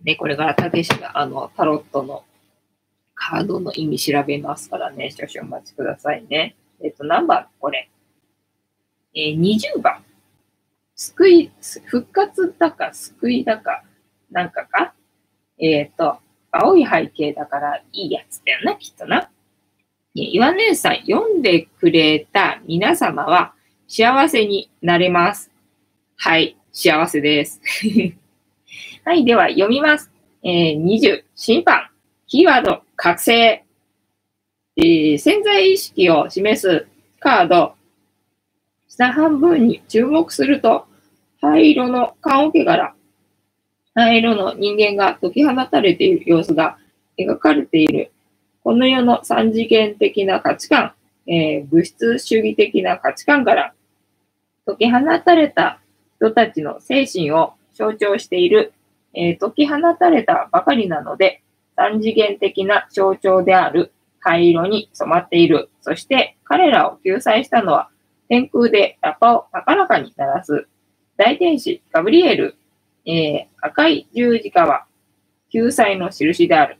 [0.03, 2.23] ね、これからたけしがあのタロットの
[3.17, 6.55] カードの意味調べますからね、少々お待ちくださいね。
[6.81, 7.89] えっ、と、何番これ。
[9.15, 10.03] えー、20番。
[10.95, 11.51] 救い、
[11.85, 13.83] 復活だか救いだか、
[14.31, 14.93] なんかか？
[15.59, 16.19] えっ、ー、と、
[16.51, 19.29] 青い背景だからいいやつだよな、きっとな。
[20.13, 23.53] 岩姉さん、読んでくれた皆様は
[23.87, 25.51] 幸せになれます。
[26.15, 27.61] はい、幸せです。
[29.05, 30.11] はい、では読みます。
[30.43, 31.89] えー、20、審判。
[32.27, 33.63] キーワード、覚醒。
[34.75, 36.87] えー、潜在意識を示す
[37.19, 37.75] カード。
[38.87, 40.87] 下半分に注目すると、
[41.39, 42.95] 灰色の棺桶から、
[43.93, 46.79] 灰色の人間が解き放たれている様子が
[47.19, 48.11] 描かれている。
[48.63, 50.93] この世の三次元的な価値観、
[51.27, 53.73] えー、物質主義的な価値観から
[54.65, 55.79] 解き放たれた
[56.15, 58.73] 人たちの精神を象徴している、
[59.13, 61.43] えー、解き放たれたばかりなので、
[61.77, 65.69] 三次元的な象徴である灰色に染まっている。
[65.79, 67.89] そして彼らを救済したのは
[68.27, 70.67] 天空でラッパを高らかに鳴らす
[71.15, 72.57] 大天使ガブリエル、
[73.05, 74.85] えー、赤い十字架は
[75.49, 76.77] 救済の印である。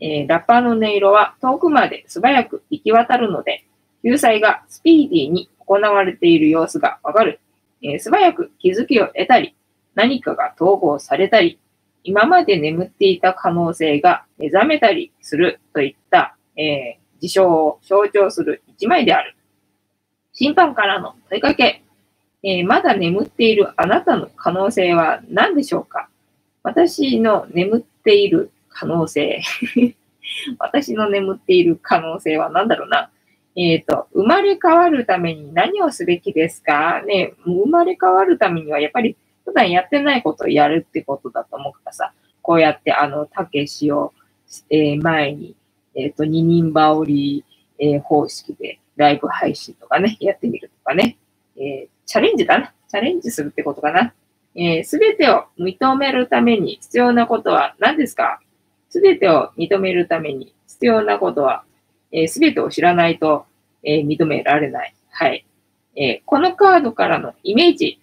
[0.00, 3.64] えー、ラッパの音色は遠くまで素早く行き渡るので、
[4.02, 7.40] 救済がスピーディーに行われている様子がわかる。
[7.82, 9.54] えー、素早く気づきを得たり、
[9.94, 11.58] 何かが統合されたり、
[12.04, 19.34] 今まで眠っていた可能性が目覚めたりするといった、えー、事象を象徴する一枚である。
[20.32, 21.82] 審判からの問いかけ、
[22.42, 26.08] えー、まだ眠っているあなたの可能性は何でしょうか？
[26.62, 29.40] 私の眠っている可能性。
[30.58, 33.10] 私の眠っている可能性は何だろうな？
[33.56, 37.02] えっ、ー、と、生まれ変わるために何をすべきですか？
[37.02, 39.16] ね、生まれ変わるためにはやっぱり
[39.48, 44.12] 普段やってないことをやるってことだと思うからさ、こうやってあの、たけしを、
[44.68, 45.56] えー、前に、
[45.94, 47.44] えっ、ー、と、二人羽織、
[47.78, 51.16] えー、方式でライブ配信とかね、やってみるとかね、
[51.56, 52.74] え、チャレンジだな。
[52.90, 54.12] チャレンジするってことかな。
[54.54, 58.40] えす、べてを認めるために必要なことは何ですか？
[58.90, 61.64] すべてを認めるために必要なことは、
[62.26, 63.46] す、べ、てを知らないと、
[63.82, 64.94] えー、認められない。
[65.10, 65.46] はい。
[65.96, 68.00] えー、このカードからのイメージ、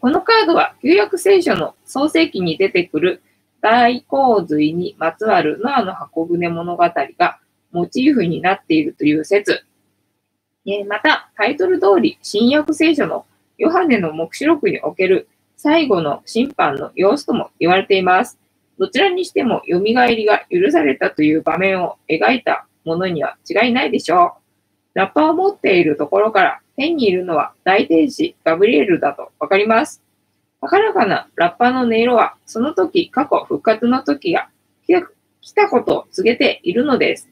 [0.00, 3.22] このカードは旧約聖書の創世記に出てくる
[3.60, 6.82] 大洪水にまつわるノアの箱舟物語
[7.18, 7.38] が
[7.70, 9.64] モチーフになっているという説。
[10.88, 13.26] また、タイトル通り、新約聖書の
[13.58, 18.38] ヨハネの目視録における最後の審判の様子とも言われています。
[18.78, 24.36] どちらにしても蘇りが許されたという場面を描いたものには違いないでしょ
[24.94, 24.98] う。
[24.98, 30.02] ラッパを持っているところから天にいるのは大天使ガブリエルだとわかります。
[30.60, 34.48] 高らかなラッパの音色は、その時、過去、復活の時が
[34.86, 37.28] 来たことを告げているのです。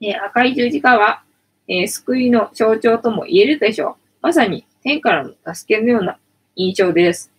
[0.00, 1.22] えー、赤い十字架は、
[1.68, 3.94] えー、救いの象徴とも言えるでしょう。
[4.22, 6.18] まさに天からの助けのような
[6.56, 7.30] 印象です。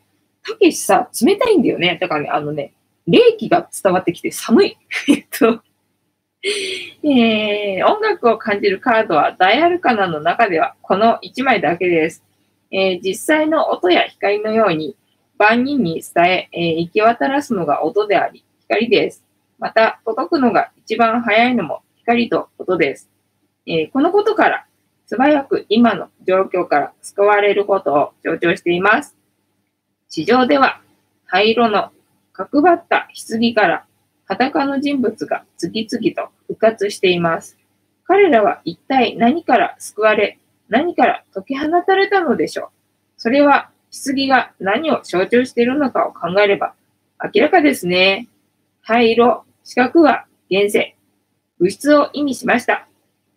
[0.44, 1.98] たけしさ、冷たいんだよね。
[2.00, 2.74] だからね、あのね、
[3.08, 4.78] 冷気が伝わってきて寒い。
[5.10, 5.64] えっと、
[7.04, 12.24] えー、音楽を感じるカードはダイアルカナの中ではこの1枚だけです。
[12.72, 14.96] えー、実際の音や光のように
[15.38, 19.24] 万人に伝ええー、行き渡らすのが音であり、光です。
[19.58, 23.10] また、届くのが一番早いのも光と音です。
[23.66, 24.66] えー、このことから、
[25.08, 29.18] 素早く今の状況から救われることを強調しています。
[30.08, 30.82] 地上では、
[31.26, 31.92] 灰色の
[32.32, 33.86] 角張った棺から
[34.30, 37.58] 裸の人物が次々と復活しています。
[38.06, 40.40] 彼らは一体何から救われ、
[40.70, 42.68] 何から解き放たれたのでしょう。
[43.18, 46.76] それは、棺が何を象徴しているのかを考えれば
[47.34, 48.30] 明らかですね。
[48.82, 50.96] 灰色、四角は現世、
[51.58, 52.88] 物質を意味しました。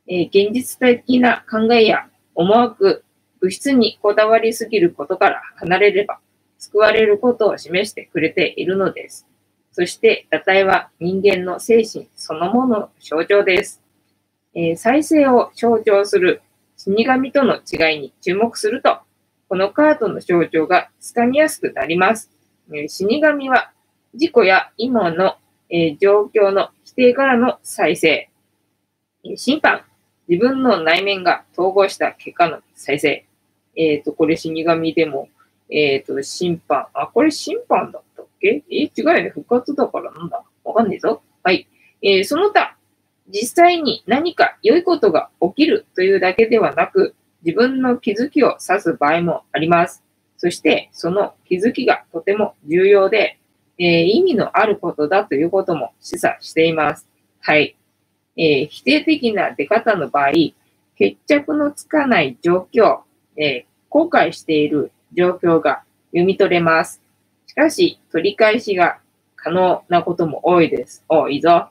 [0.06, 3.02] えー、現実的な考えや思惑、
[3.40, 6.20] 物質にこだわりすぎることから離れれば、
[6.58, 9.26] 救われることを示してくれているのです。
[9.72, 13.82] そして、裸体は人間の精神そのものの象徴です。
[14.54, 16.42] えー、再生を象徴する
[16.76, 18.98] 死神との違いに注目すると、
[19.48, 22.30] このカードの象徴がつかみやすくなります。
[22.70, 23.72] えー、死神は
[24.14, 25.36] 事故や今の、
[25.70, 28.28] えー、状況の否定からの再生。
[29.36, 29.84] 審判。
[30.28, 33.24] 自分の内面が統合した結果の再生。
[33.74, 35.28] えっ、と、これ死神でも、
[35.70, 36.88] えっ、と、審判。
[36.92, 38.02] あ、これ審判だ
[38.42, 39.30] え、違うよね。
[39.30, 41.22] 復活だからなんだわかんねえぞ。
[41.42, 41.68] はい。
[42.02, 42.76] えー、その他、
[43.28, 50.02] 実際に何か良いことが起きるというだけではなく、自分の気づきを指す場合もあります。
[50.36, 53.38] そして、その気づきがとても重要で、
[53.78, 57.08] えー、意味のあることだということも示唆しています。
[57.40, 57.76] はい。
[58.36, 60.32] えー、否定的な出方の場合、
[60.96, 63.00] 決着のつかない状況、
[63.36, 67.01] えー、後悔している状況が読み取れます。
[67.52, 68.98] しかし、取り返しが
[69.36, 71.04] 可能なことも多いです。
[71.10, 71.68] おいいぞ。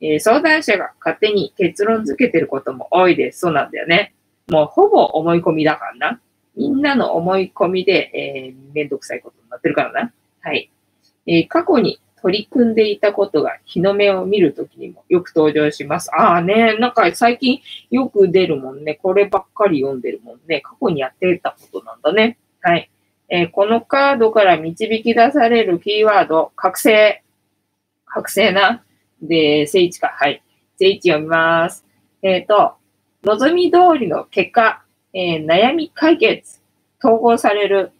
[0.00, 3.40] えー、相談者が勝手に結論付けてることも多いです。
[3.40, 4.14] そうなんだよね。
[4.46, 6.20] もうほぼ思い込みだからな。
[6.56, 10.12] みんなの思い込みで、えー、めんどくさいことになってるからな。
[10.40, 10.70] はい。
[11.26, 16.14] えー、過去に取り組んでいたことが日の目を見るときにもよく登場します。
[16.14, 18.94] ああね、なんか最近よく出るもんね。
[19.02, 20.60] こればっかり読んでるもんね。
[20.60, 22.38] 過去にやってたことなんだね。
[22.60, 22.88] はい。
[23.28, 27.22] えー、このカードから導き出されるキーワード、覚醒。
[28.06, 28.84] 覚醒な。
[29.22, 30.08] で、聖地か。
[30.08, 30.42] はい。
[30.78, 31.84] 聖地読みます。
[32.22, 32.74] えっ、ー、と、
[33.24, 34.82] 望み通りの結果、
[35.12, 36.60] えー、悩み解決、
[37.02, 37.92] 統合される、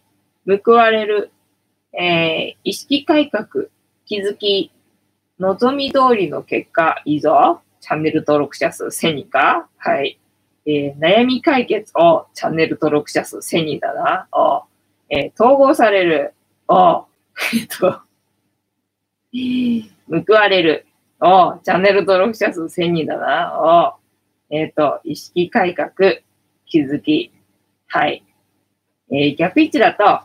[0.45, 1.31] 報われる、
[1.97, 3.65] え、意識改革、
[4.05, 4.71] 気づき、
[5.39, 7.61] 望み通りの結果、いいぞ。
[7.81, 10.19] チャンネル登録者数1000人かはい。
[10.65, 14.27] え、悩み解決をチャンネル登録者数1000人だな。
[14.31, 14.63] お
[15.17, 16.33] えー、統合される。
[16.67, 17.05] お。
[17.53, 18.01] え っと、
[20.09, 20.85] 報われる。
[21.21, 21.57] お。
[21.63, 23.97] チャンネル登録者数1000人だな。
[24.51, 24.53] お。
[24.53, 25.93] えっ、ー、と、意識改革、
[26.65, 27.31] 気づき。
[27.87, 28.23] はい。
[29.09, 30.19] えー、逆位置だと、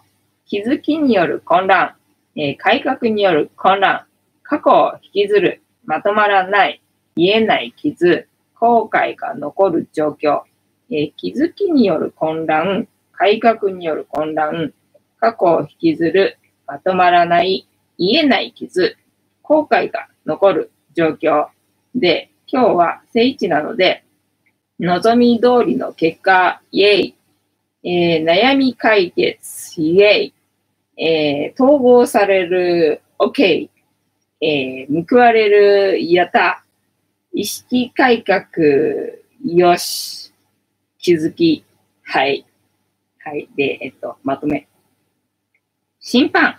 [0.46, 1.94] 気づきによる混乱、
[2.34, 4.06] えー、改革による混乱、
[4.42, 6.82] 過去を引きずる、まとまらない、
[7.14, 10.42] 言えない傷、後悔が残る状況、
[10.90, 14.72] えー、気づきによる混乱、改革による混乱、
[15.20, 18.96] 過去を引きずる、まとまらない、言えない傷、
[19.42, 21.48] 後悔が残る状況
[21.94, 24.04] で、今日は聖地なので、
[24.80, 27.14] 望み通りの結果、イェイ、
[27.84, 30.34] えー、悩み解決、イェイ、
[30.96, 33.68] えー、統合される、OK、
[34.40, 36.64] えー、報われる、やった、
[37.32, 38.42] 意識改革、
[39.44, 40.32] よし、
[40.98, 41.64] 気づき、
[42.02, 42.46] はい。
[43.18, 43.48] はい。
[43.56, 44.69] で、えっと、まとめ。
[46.00, 46.56] 審判、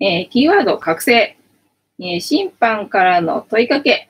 [0.00, 1.36] えー、キーワード、覚醒、
[2.00, 4.08] えー、審判からの問いかけ、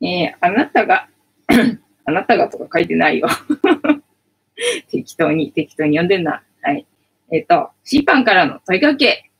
[0.00, 1.08] えー、あなたが
[2.04, 3.28] あなたがとか書いてないよ
[4.90, 6.42] 適当に、適当に読んでんな。
[6.60, 6.86] はい。
[7.30, 9.30] えっ、ー、と、審判からの問いかけ。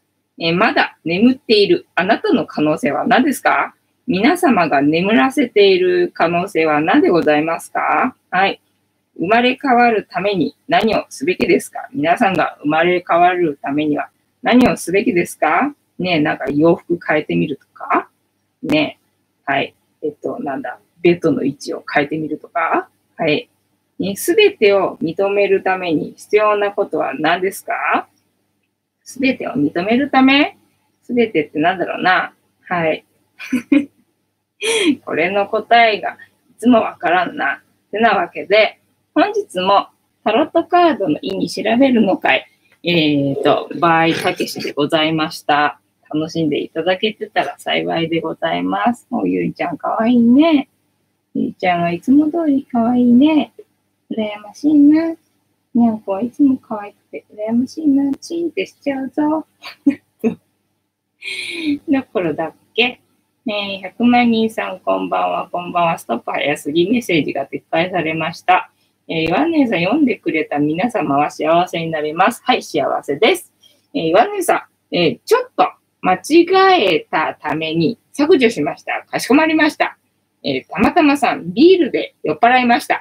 [0.41, 3.75] えー、まだ眠っているあなたの可能性は何ですか？
[4.07, 8.17] 皆様が眠らせている可能性は何でございますか？
[8.31, 8.62] はい。
[9.17, 11.89] 生まれ変わるために何をすべきですか？
[11.93, 14.11] 皆さんが生まれ変わるためには
[14.43, 15.75] 何をすべきですか？
[15.99, 18.09] ねなんか洋服変えてみるとか？
[18.63, 18.99] ね
[19.45, 19.75] はい。
[20.03, 20.79] えっと、なんだ？
[21.03, 22.89] ベッドの位置を変えてみるとか？
[23.17, 23.49] はい。
[24.17, 28.09] すべてを認めるために必要なことは何ですか？
[29.05, 30.57] すべてを認めるため？
[31.03, 32.33] すべてって何だろうな？
[32.69, 33.05] はい。
[35.05, 36.17] これの答えがい
[36.59, 37.63] つもわからんな。
[37.89, 38.81] ってなわけで、
[39.15, 39.89] 本日も
[40.25, 42.47] タロットカードの意味調べるの会、
[42.83, 45.81] えっ、ー、と、場合たけしでございました。
[46.11, 49.07] 楽しんでいただけてたら幸いでございます。
[49.11, 50.71] もうゆいちゃんかわいいね。
[51.35, 53.53] ゆいちゃんはいつも通りかわいいね。
[54.11, 55.15] 羨ましいな。
[55.75, 58.11] にゃんこはいつも可愛くて羨ましいな。
[58.15, 59.47] チンってしちゃうぞ。
[61.87, 62.99] どころだっけ？
[63.45, 65.99] ねえ、100万人さんこんばんは、こんばんは。
[65.99, 68.72] ストップ早すぎメッセージが撤回されました。
[69.09, 72.41] えー、ワンネさん読んでくれた皆様は幸せになります。
[72.45, 73.53] はい、幸せです。
[73.95, 79.05] えー、ワンネさん、えー、ちょっと間違えたために削除しました。
[79.11, 79.99] かしこまりました。
[80.45, 83.01] えー、たまたまさん、ビールで酔っ払いました。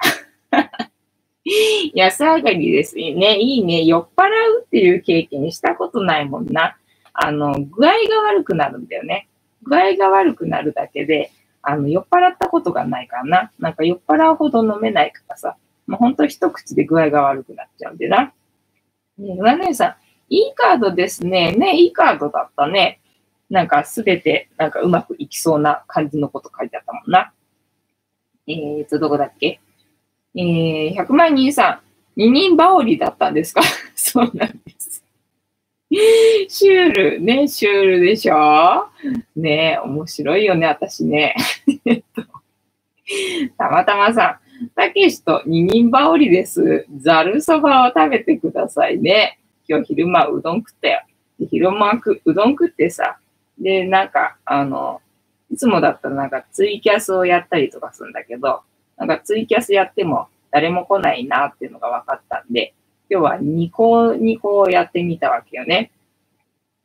[1.96, 3.38] 安上がりですね。
[3.38, 3.84] いいね。
[3.84, 4.28] 酔っ払
[4.60, 6.78] うっていう経験したことないもんな。
[7.14, 9.28] あの、具合が悪くなるんだよね。
[9.64, 11.32] 具合が悪くなるだけで、
[11.64, 13.52] あの、酔っ払ったことがないからな。
[13.60, 15.58] なんか酔っ払うほど飲めないからさ、
[15.92, 18.32] もうほんと一口で具合が悪くなっちゃうんでな。
[19.18, 19.96] ねえ、姉さん、
[20.34, 21.52] いいカードですね。
[21.52, 23.02] ね、いいカードだったね。
[23.50, 27.34] なんかすべて、なんかうまくいきそうな感じのこと書いてあったもんな。
[28.48, 29.60] えーと、どこだっけ？
[30.34, 31.80] えー、100万人さん、
[32.16, 33.62] 二人羽織だったんですか？
[33.94, 35.04] そうなんです。
[36.48, 38.88] シュール、ね、シュールでしょ？
[39.36, 41.36] ね面白いよね、私ね。
[43.58, 46.86] たまたまさん、たけしと二人羽織です。
[47.00, 49.40] ざるそばを食べてくださいね。
[49.68, 51.02] 今日昼間うどん食ったよ。
[51.50, 53.18] 昼間くうどん食ってさ、
[53.60, 55.02] で、なんか、あの、
[55.52, 58.62] いつもだったらなんかツイキャスをやったりとかするんだけど、
[58.98, 62.74] なんかツイキャスやっても誰も来ないなっていうのが分かったんで、
[63.10, 65.92] 今日はニコニコをやってみたわけよね。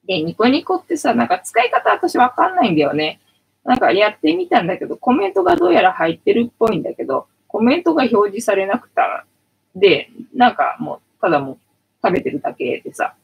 [0.07, 3.21] で、ニコニコってさ、なんか使い方私わかんないんだよね。
[3.65, 7.27] なんかやってみたんだけど、コメントがどうやら入ってるっぽいんだけど、
[7.57, 9.25] コメントが表示されなくた。
[9.75, 11.59] で、なんかもう、ただもう
[12.05, 13.15] 食べてるだけでさ。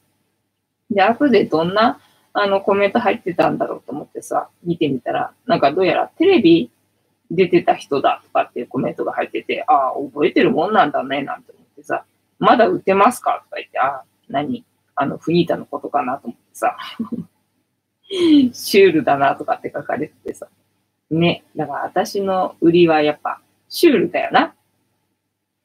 [0.91, 2.01] で、後でどんな
[2.33, 6.71] あのコメント入ってたんだろうと思ってさ、見てみたら、なんかどうやらテレビ
[7.31, 12.07] 出てた人だとかっていうコメントが入ってて、ああ、覚えてるもんなんだね、なんて思ってさ、
[12.39, 14.65] まだ売ってますかとか言って、ああ、何
[14.95, 16.79] あの、フニータのことかなと思ってさ、
[18.55, 20.49] シュールだなとかって書かれててさ、
[21.11, 23.43] ね、だから私の売りはやっぱ
[23.73, 24.55] シュールだよな。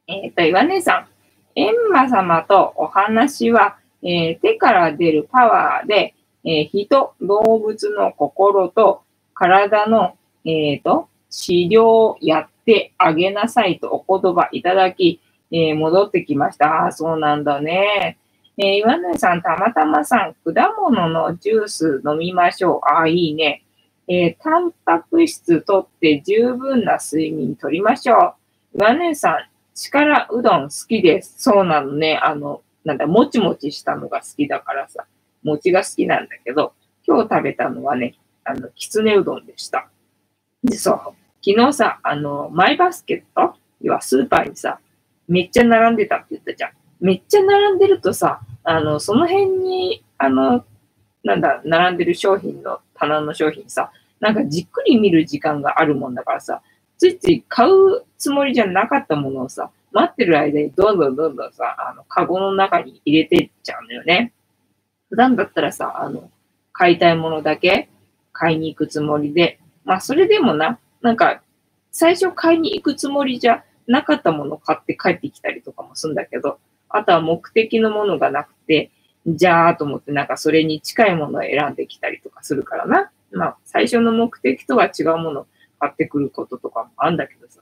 [0.07, 1.07] えっ、ー、と、岩根さん、
[1.55, 9.03] エンマ様とお話は、えー、手から出るパワーで、えー、人、動物の心と
[9.33, 15.19] 体の、えっ、と、治療をやってあげなさいとお言葉いただき、
[15.51, 16.67] え、戻ってきました。
[16.67, 18.17] ああ、そうなんだね。
[18.57, 22.79] えー、岩根さん、たまたまさん、果物のジュース飲みましょう。
[22.89, 23.63] ああ、いいね。
[24.09, 28.35] えー、タンパク質とって十分な睡眠とりましょ
[28.73, 28.77] う。
[28.77, 29.37] 岩根さん、
[29.75, 31.35] 力うどん好きです。
[31.37, 32.17] そうなのね。
[32.23, 35.05] あの、なんだ、もちもちしたのが好きだからさ、
[35.43, 36.73] 餅が好きなんだけど、
[37.05, 39.89] 今日食べたのはね、あの、きつねうどんでした。
[40.63, 40.97] で、そう、
[41.45, 43.55] 昨日さ、あの、マイバスケット？
[43.81, 44.79] 要はスーパーにさ、
[45.27, 46.71] めっちゃ並んでたって言ったじゃん。
[46.99, 50.65] めっちゃ並んでるとさ、あの、その辺に、あの、
[51.23, 56.61] なんだ、並んでる商品の棚の商品さ、なんかじっくり見る時間があるもんだからさ、
[56.97, 64.33] ついつい買うつもりじゃなかったものをさ、待ってる間にどんどんどんどんさ、あの、カゴの中に入れてっちゃうのよね。
[65.09, 66.29] 普段だったらさ、あの、
[66.73, 67.89] 買いたいものだけ
[68.33, 71.41] 買いに行くつもりで、まあそれでもな、なんか、
[71.91, 76.59] 最初買いに行くつもりじゃなかったもの買って帰ってきたりとかもするんだけど、
[76.89, 78.91] あとは目的のものがなくて、
[79.27, 83.11] じゃあと思ってなんかそれに近いものを選んできたりとかするからな。
[83.31, 85.47] まあ、最初の目的とは違うものを
[85.79, 87.59] 買ってくることとかもあるんだけどさ。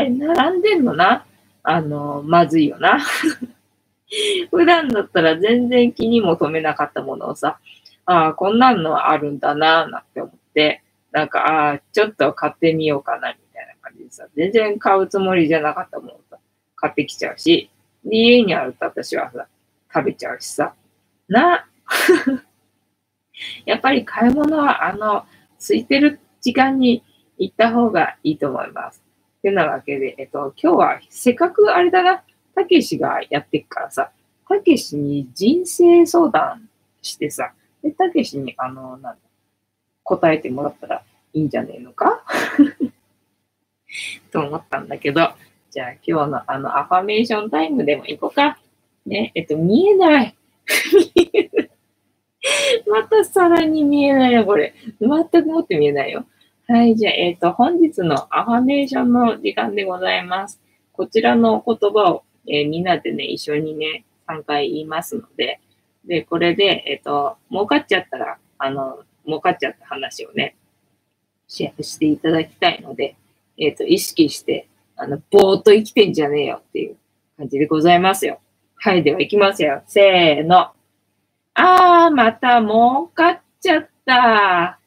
[0.00, 1.26] え、並んでんのな？
[1.62, 2.98] あの、まずいよな。
[4.50, 7.58] 普段だったら全然気にも留めなかったものをさ、
[8.04, 16.38] ああ、こんなんのあるんだな、なんて思って、なんか、ああ、ちょっと買ってみようかな、みたいな感じでさ、全然買うつもりじゃなかったものをさ、
[16.74, 17.70] 買ってきちゃうし、
[18.04, 19.46] 家にあると私はさ、
[19.94, 20.74] 食べちゃうしさ、
[21.28, 21.66] な、
[23.66, 25.24] やっぱり買い物は、あの、
[25.58, 27.02] 空いてる時間に
[27.38, 29.02] 行った方がいいと思います。
[29.38, 32.22] ってなわけで、えっと、今日はせっかくあれだな、
[32.54, 34.10] たけしがやってっからさ、
[34.48, 36.68] たけしに人生相談
[37.00, 39.16] してさ、で、たけしに、あの、なんだ、
[40.04, 42.24] 答えてもらったらいいんじゃねえのか？
[44.30, 45.32] と思ったんだけど、
[45.70, 48.58] じゃあ今日のあのアファメーションタイムでも行こうか。
[49.06, 50.36] ね、えっと、見えない。
[52.88, 54.74] またさらに見えないよ、これ。
[55.00, 56.26] 全くもって見えないよ。
[56.68, 60.60] はい、じゃあ、えっ、と、本日のアファメーションの時間でございます。
[60.92, 65.60] こちらの言葉を、えー、みんなでね、一緒にね、3回言いますので、
[66.06, 70.56] で、これで、えっ、と、儲かっちゃったら、あの、儲かっちゃった話をね、
[71.48, 73.16] シェアしていただきたいので、
[73.58, 76.96] えっ、と、意識して、あの、ぼーっと生きてんじゃねえよっていう
[77.36, 78.40] 感じでございますよ。
[78.84, 79.80] はい、では行きますよ。
[79.86, 80.72] せーの。
[81.54, 84.80] あー、また儲かっちゃった。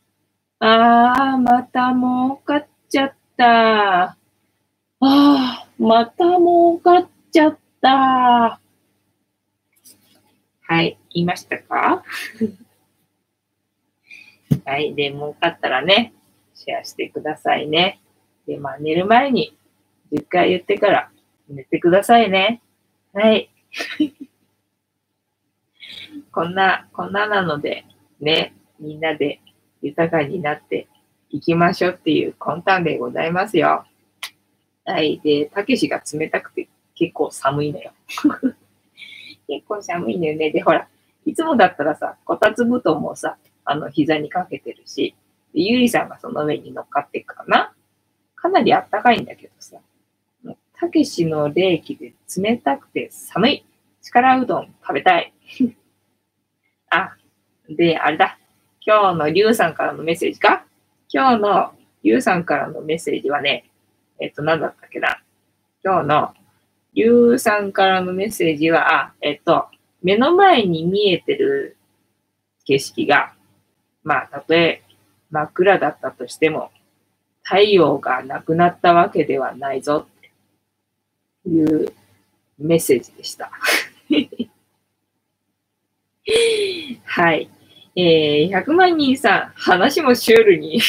[0.60, 4.04] あー、また儲かっちゃった。
[4.12, 8.60] あー、また儲かっちゃった。
[10.68, 12.04] はい、言いましたか？
[14.66, 16.12] はい、で、儲かったらね、
[16.54, 18.02] シェアしてくださいね。
[18.46, 19.58] で、まあ、寝る前に
[20.12, 21.10] 10回言ってから
[21.48, 22.62] 寝てくださいね。
[23.14, 23.50] はい。
[26.32, 27.86] こんな、こんななので、
[28.20, 29.40] ね、みんなで
[29.82, 30.88] 豊かになって
[31.30, 33.86] いきましょうっていう魂胆でございますよ。
[34.86, 35.20] はい。
[35.24, 37.92] で、たけしが冷たくて結構寒いのよ。
[39.48, 40.52] 結構寒いんだよね。
[40.52, 40.88] で、ほら、
[41.26, 45.16] いつもだったらさ、こたつ布団もさ、あの、膝にかけてるし、
[45.54, 47.74] でゆりさんがその上に乗っかっていくかな。
[48.36, 49.78] かなりあったかいんだけどさ、
[50.80, 53.66] たけしの冷気で冷たくて寒い。
[54.02, 55.34] 力うどん食べたい。
[56.92, 57.16] あ、
[57.68, 58.38] で、あれだ。
[58.86, 60.64] 今日のリュウさんからのメッセージか
[61.12, 61.72] 今日の
[62.04, 63.66] リュウさんからのメッセージはね、
[64.20, 65.22] えっと、なんだったっけな。
[65.84, 66.34] 今日の
[66.94, 69.66] リュウさんからのメッセージは、あ、えっと、
[70.04, 71.78] 目の前に見えてる
[72.66, 73.34] 景色が、
[74.04, 74.84] まあ、たとえ
[75.32, 76.72] 真っ暗だったとしても、
[77.44, 80.08] 太陽がなくなったわけではないぞ
[81.48, 81.94] いう
[82.58, 83.52] メッセージでした。
[87.06, 87.50] はい。
[87.96, 90.82] えー、100万人さん、話もシュールに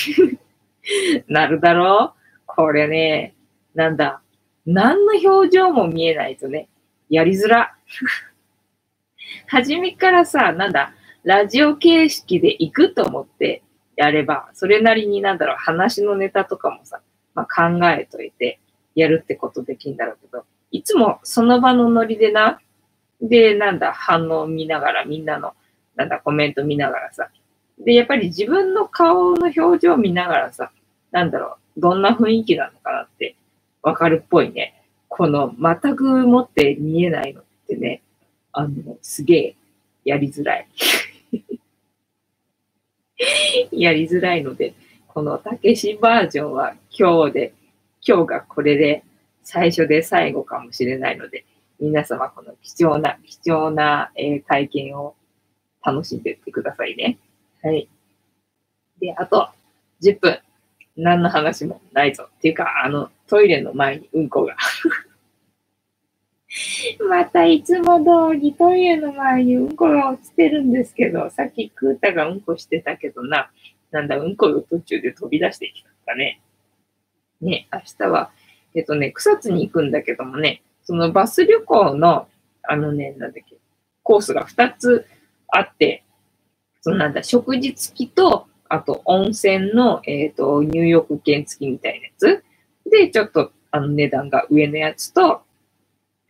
[1.28, 2.20] なるだろう？
[2.46, 3.34] これね、
[3.74, 4.20] なんだ？
[4.66, 6.68] 何の表情も見えないとね、
[7.08, 7.76] やりづら。
[9.46, 10.92] 初めからさ、なんだ、
[11.22, 13.62] ラジオ形式で行くと思って
[13.96, 17.00] やれば、それなりになんだろう、話のネタとかもさ、
[17.34, 18.58] まあ、考えといて
[18.96, 22.60] やるってことできんだろうけど、いつもその場のノリでな、
[23.20, 25.54] で、なんだ、反応見ながら、みんなの、
[25.94, 27.30] なんだ、コメント見ながらさ、
[27.78, 30.72] で、やっぱり自分の顔の表情見ながらさ、
[31.12, 33.36] なんだろう、どんな雰囲気なのかなって
[33.82, 34.74] わかるっぽいね。
[35.08, 38.02] この全く持って見えないのってね、
[38.52, 39.56] あの、すげえ
[40.04, 40.68] やりづらい。
[43.72, 44.74] やりづらいので、
[45.08, 47.52] このたけしバージョンは今日で、
[48.06, 49.04] 今日がこれで
[49.42, 51.44] 最初で最後かもしれないので、
[51.80, 55.16] 皆様この貴重な、貴重な、え、体験を
[55.84, 57.18] 楽しんでいってくださいね。
[57.62, 57.88] はい。
[59.00, 59.48] で、あと
[60.02, 60.38] 10分。
[60.96, 62.28] 何の話もないぞ。
[62.38, 64.56] っていうか、あの、トイレの前にうんこが
[67.06, 73.50] またいつも通りトイレの前にうんこが落ちてるんですけど、さっきクータがうんこしてたけどな、
[73.90, 76.40] なんだ、うんこの途中で飛び出してきたかね。
[77.40, 78.30] ね、明日は、
[78.74, 82.28] えっとね、草津に行くんだけどもね、そのバス旅行の、
[82.62, 83.56] あのね、なんだっけ、
[84.02, 85.06] コースが2つ
[85.48, 86.04] あって、
[86.80, 92.44] そのなんだ、食事付きと、あと温泉の、えっ、ー、と、入浴券付きみたいなやつ。
[92.88, 95.42] で、ちょっと、あの、値段が上のやつと、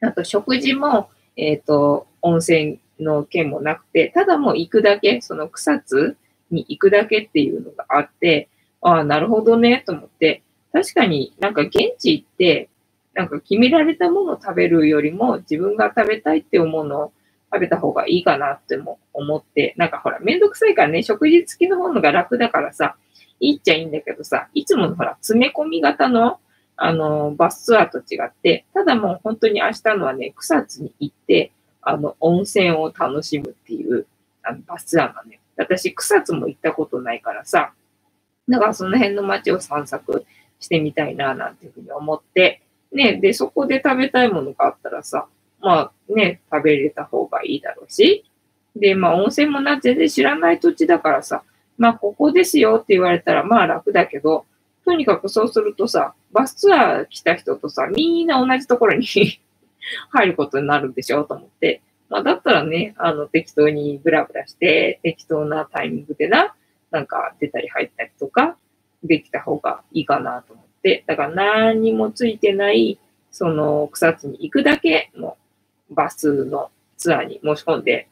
[0.02, 6.16] あと食事も、えっ、ー、と、温泉の件もなくて、ただもう行くだけ、その草津
[6.50, 8.48] に行くだけっていうのがあって、
[8.80, 10.42] ああ、なるほどね、と思って、
[10.76, 12.68] 確かになんか現地行って、
[13.14, 17.12] なんか決められたものを食べるよりも自分が食べたいって思うのを
[17.50, 22.96] 食べた方がいいかなっても思って、なんかほら、めんどくさいからね、食事付きの方のが楽だからさ、
[23.40, 26.40] いいっちゃいいんだけどさ、いつものほら、詰め込み型の
[26.76, 34.06] あの、バスツアーと違って、ただもう本当に明日のはね、草津に行って、あの、温泉を楽しむっていう、
[34.42, 37.72] あの、バスツアーがね、私、草津も行ったことないからさ、
[38.48, 40.24] だからその辺の街を散策
[40.60, 45.26] してみたいな、なんていうふうに思って、ね、で、そこで食べたいものがあったらさ、
[45.60, 48.24] まあね、食べれた方がいいだろうし、
[48.74, 51.42] で、まあ温泉もな、全然知らない土地だからさ、
[51.78, 54.44] まあここですよって言われたらまあ楽だけど、
[54.84, 59.06] とにかくそうするとさ、バスツアー来た人とさ、みんな同じところに
[60.10, 61.80] 入ることになるんでしょと思って。
[62.08, 66.54] まあ、だったらね、あの、適当にブラブラして、適当なタイミングでな、
[66.92, 68.56] なんか出たり入ったりとか、
[69.02, 71.04] できた方がいいかなと思って。
[71.06, 72.98] だから何にもついてない、
[73.30, 75.36] その草津に行くだけの
[75.90, 78.08] バスのツアーに申し込んで、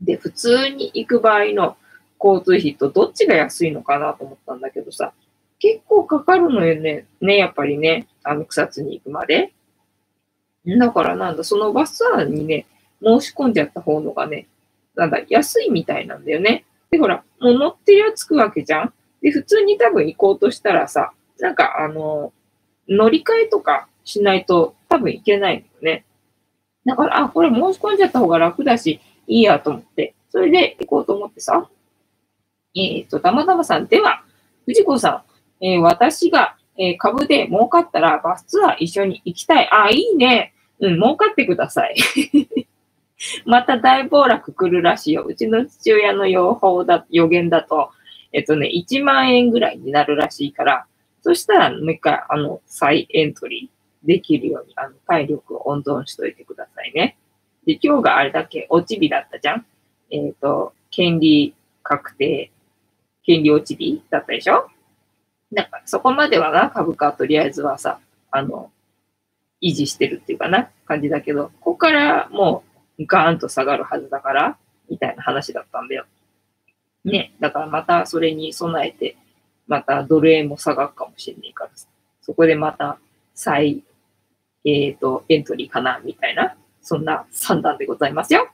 [0.00, 1.76] で、普通に行く場合の
[2.22, 5.12] 交通費とどっちが安いのかなと思ったんだけどさ、
[5.58, 7.06] 結構かかるのよね。
[7.20, 8.08] ね、やっぱりね。
[8.24, 9.52] あの、草津に行くまで。
[10.66, 12.66] だからなんだ、そのバスツアーにね、
[13.02, 14.46] 申し込んじゃった方のがね、
[14.94, 16.64] なんだ、安いみたいなんだよね。
[16.90, 18.92] で、ほら、もう乗ってりゃ着くわけじゃん。
[19.22, 22.32] で、普通に多分行こうとしたらさ、なんかあの、
[22.88, 25.66] 乗り換えとかしないと多分行けないのよ
[25.96, 26.04] ね。
[26.84, 31.68] だから、あ、これ申し込んじゃった方が楽だし、いいやと思って、それで行こうと思ってさ。
[32.74, 34.24] えっ、ー、と、たまたまさんでは、
[34.66, 35.24] 藤子さ
[35.60, 39.68] ん、えー、私が、えー、株で儲かったらバスツアー一緒に行きたい。
[39.70, 40.54] あ、いいね。
[40.80, 41.96] うん、儲かってください。
[43.46, 45.22] また大暴落来るらしいよ。
[45.22, 47.90] うちの父親の予報だ、予言だと、
[48.32, 50.86] えっとね、1万円ぐらいになるらしいから、
[51.22, 57.16] そしたらもう一回、あの、再エントリーできるように、あの、体力を温存しといてくださいね。
[57.66, 59.66] で、今日があれだけ落ち日だったじゃん？
[60.10, 62.50] えっ、ー、と、権利確定、
[63.24, 64.68] 権利落ち日だったでしょ？
[65.52, 68.72] なんかそこまではな、株価はとりあえずはさ、あの、
[69.62, 72.64] 維持してるっていうかな、感じだけど、ここからも
[72.98, 74.58] うガーンと下がるはずだから、
[74.90, 76.06] みたいな話だったんだよ。
[77.04, 79.16] ね、だからまたそれに備えて、
[79.66, 81.88] またドル円も下がるかもしれないからさ、
[82.20, 82.98] そこでまた
[83.34, 83.82] 再、
[84.64, 88.48] えっ、ー、と、エントリーかな、みたいな、そんな算段でございますよ。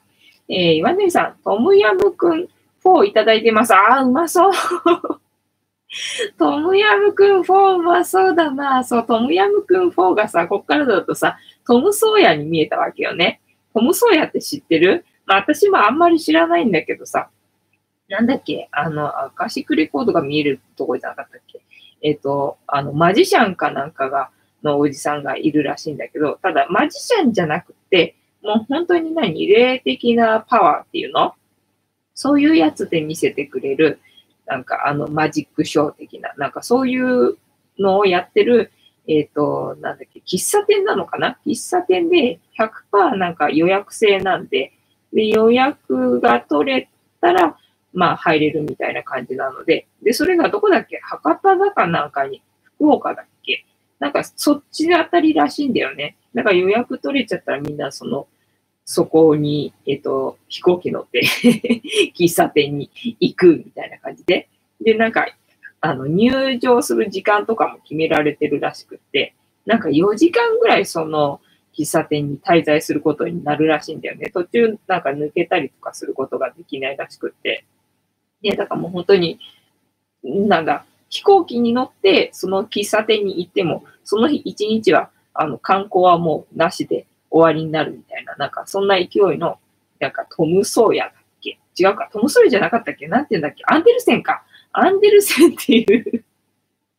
[0.49, 2.49] えー、岩根さん、トムヤムくん
[2.85, 3.75] 4いただいてます。
[3.75, 4.53] ああ、うまそう。
[6.39, 8.85] トムヤムくん4うまそうだな。
[8.85, 13.41] そう、トムヤムくん4がさ、こっからだとさ、トムソーヤに見えたわけよね。
[13.75, 15.05] トムソーヤって知ってる？
[15.27, 17.29] まあ私もあんまり知らないんだけどさ、
[18.09, 18.69] なんだっけ？
[18.73, 21.61] あの、アカシックレコードが見えるとこじゃなかったっけ？
[22.03, 24.31] えっ、ー、と、あの、マジシャンかなんかが、
[24.63, 29.47] のおじさんがいるらしいんだけど、ただ、マジシャンじゃなくて、もう本当に何？
[29.47, 31.35] 霊的なパワーっていうの？
[32.15, 34.01] そういうやつで見せてくれる、
[34.47, 37.37] なんかあのマジックショー的な、なんかそういう
[37.79, 38.73] のをやってる、
[39.07, 41.39] えっ、ー、と、なんだっけ、喫茶店なのかな？
[41.47, 44.73] 喫茶店で100%なんか予約制なんで、
[45.13, 46.89] で、予約が取れ
[47.21, 47.57] たら、
[47.93, 50.99] まあ入れるみたいな感じなので、で、それがどこだっけ？
[51.03, 53.65] 博多だかなんかに、福岡だっけ？
[53.99, 56.17] なんかそっちあたりらしいんだよね。
[56.35, 58.29] だか予約取れちゃったらみんなその、
[58.85, 61.23] そこに、えっ、と、飛行機乗って
[62.17, 64.49] 喫茶店に行くみたいな感じで。
[64.81, 65.27] で、なんか、
[65.81, 69.35] あの、入場する時間とかも決められてるらしくって、
[69.67, 71.41] なんか4時間ぐらいその
[71.77, 74.31] 喫茶店に滞在することになるらしいんだよね。
[74.31, 77.65] 途中なんか抜けたりとかすることができないらしくって。
[78.43, 79.39] で、だからもう本当に、
[80.23, 89.59] なんだ、飛行機に乗ってその喫茶店に行っても、その日一日はあの観光はもうなしで終わりになるみたいな、なんかそんな勢いの、
[90.01, 91.59] なんかトム・ソーヤだっけ？
[91.79, 93.09] 違うか、トム・ソーヤじゃなかったっけ？
[93.09, 93.63] なんて言うんだっけ？
[93.67, 94.43] アンデルセンか。
[94.73, 96.25] アンデルセンっていう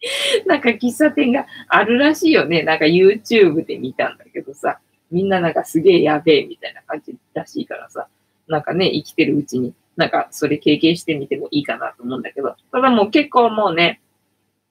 [0.47, 2.63] なんか喫茶店があるらしいよね。
[2.63, 4.79] なんか YouTube で見たんだけどさ、
[5.11, 8.07] みんななんかすげえやべえみたいな感じらしいからさ、
[8.47, 13.99] なんかね、生きてるうちに、なんかそれ経験してみてもいいかなと思うんだけど、ただもう結構もうね、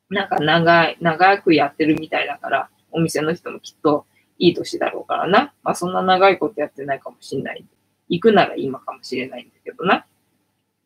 [0.09, 4.07] なんか長い、長くやってるみたいだから、お店の人もきっと
[4.39, 5.53] いい年だろうからな。
[5.63, 7.63] まあそんな長いことやってないかもしんない。
[8.09, 10.07] 行くなら今かもしれないんだけどな。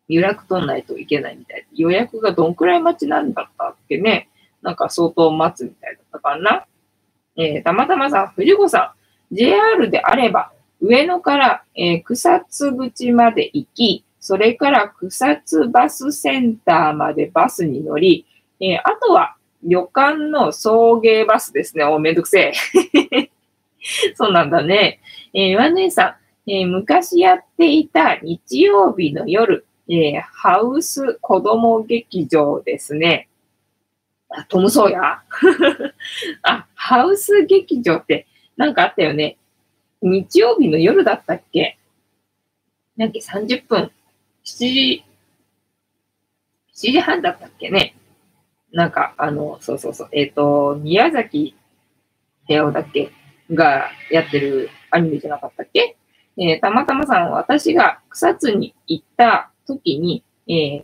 [0.09, 1.65] 予約取んないといけないみたい。
[1.73, 4.27] 予約がどんくらい待ちなんだったっけね。
[4.61, 6.65] なんか相当待つみたいだったかな。
[7.37, 8.93] えー、たまたまさん、藤子さ
[9.31, 10.51] ん、JR であれば、
[10.83, 18.25] 上野から、えー、草津口まで行き、それから草津バスセンターまでバスに乗り、
[18.61, 21.83] えー、あとは旅館の送迎バスですね。
[21.83, 22.53] お、めんどくせ
[23.11, 23.29] え。
[24.15, 25.01] そうなんだね。
[25.33, 26.17] えー、岩姉さ
[26.47, 33.27] ん、えー、昔やっていた日曜日の夜、えー、ハウス子供劇場ですね。
[34.29, 35.21] あ、トムソーヤ？
[36.43, 39.35] あ、ハウス劇場ってなんかあったよね。
[40.01, 41.77] 日曜日の夜だったっけ？
[42.95, 43.91] なんか30分、
[44.45, 45.03] 7時、
[46.73, 47.95] 7時半だったっけね。
[48.71, 51.55] なんか、あの、そうそうそう、えっ、ー、と、宮崎
[52.47, 53.11] 平尾だっけ？
[53.51, 55.95] がやってるアニメじゃなかったっけ？
[56.37, 60.83] えー、たまたまさん、私が草津に行った時に、え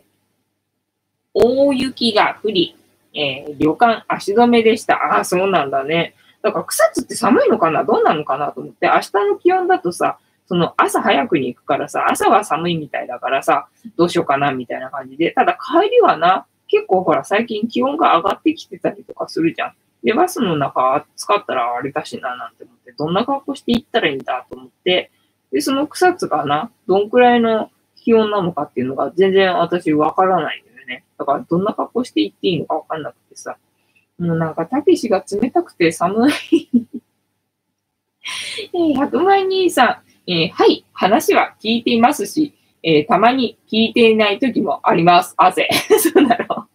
[1.34, 2.76] 大雪が降り、
[3.12, 4.94] えー、旅館足止めでした。
[4.94, 6.14] ああ、そうなんだね。
[6.42, 7.84] だから草津って寒いのかな？
[7.84, 8.52] どうなのかな？
[8.52, 10.18] と思って、明日の気温だとさ、
[10.50, 19.74] その朝早くに行くからさ、朝は寒いみたいだからさ、どうしようかなみたいな感じで、ただ帰りはな、結構ほら最近気温が上がってきてたりとかするじゃん。
[20.02, 25.12] で、バスの中暑かったらあれだしななんて思って、どんな格好して行ったらいいんだと思って、
[25.52, 31.04] で、その草津がな、どんくらいの気温なのかっていうのが全然私わからないんだよね。
[31.16, 33.56] だからどんな格好して行っていいのかわかんなくてさ。
[34.18, 36.68] もうなんか、たけしが冷たくて寒い
[38.74, 42.54] え、100万人さん、えー、はい、話は聞いていますし、
[42.84, 45.34] えー、たまに聞いていない時もあります。
[45.36, 45.68] 汗。
[45.98, 46.68] そうだろ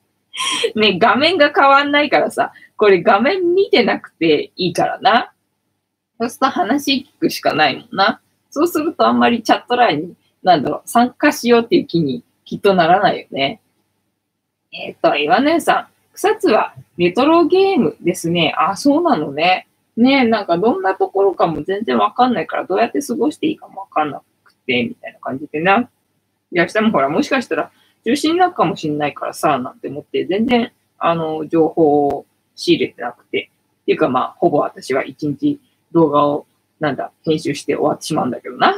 [0.76, 0.80] う。
[0.80, 5.32] ね、画面が変わんないからさ、これ画面見てなくていいからな。
[6.20, 8.20] そうすると話聞くしかないもんな。
[8.50, 13.62] そうするとあんまりチャットラインに、なんだろう、参加しようっていう気にきっとならないよね。
[14.74, 18.54] えっ、ー、と、岩根さん、草津はレトロゲームですね。
[18.58, 19.70] あ、そうなのね。
[19.98, 25.80] ねなんかどんなところかも全然わかんないから、どうやって過ごしていいかもわかんなくて、みたいな感じでな。
[25.80, 25.88] い
[26.52, 27.72] や、明日もほら、もしかしたら
[28.06, 32.26] 中止になるかもしんないからさ、なんて思って、全然、あの、情報を
[32.56, 33.50] 仕入れてなくて。
[33.84, 35.60] っていうかまあ、ほぼ私は一日
[35.92, 36.48] 動画を、
[36.80, 38.76] なんだ、編集して終わってしまうんだけどな。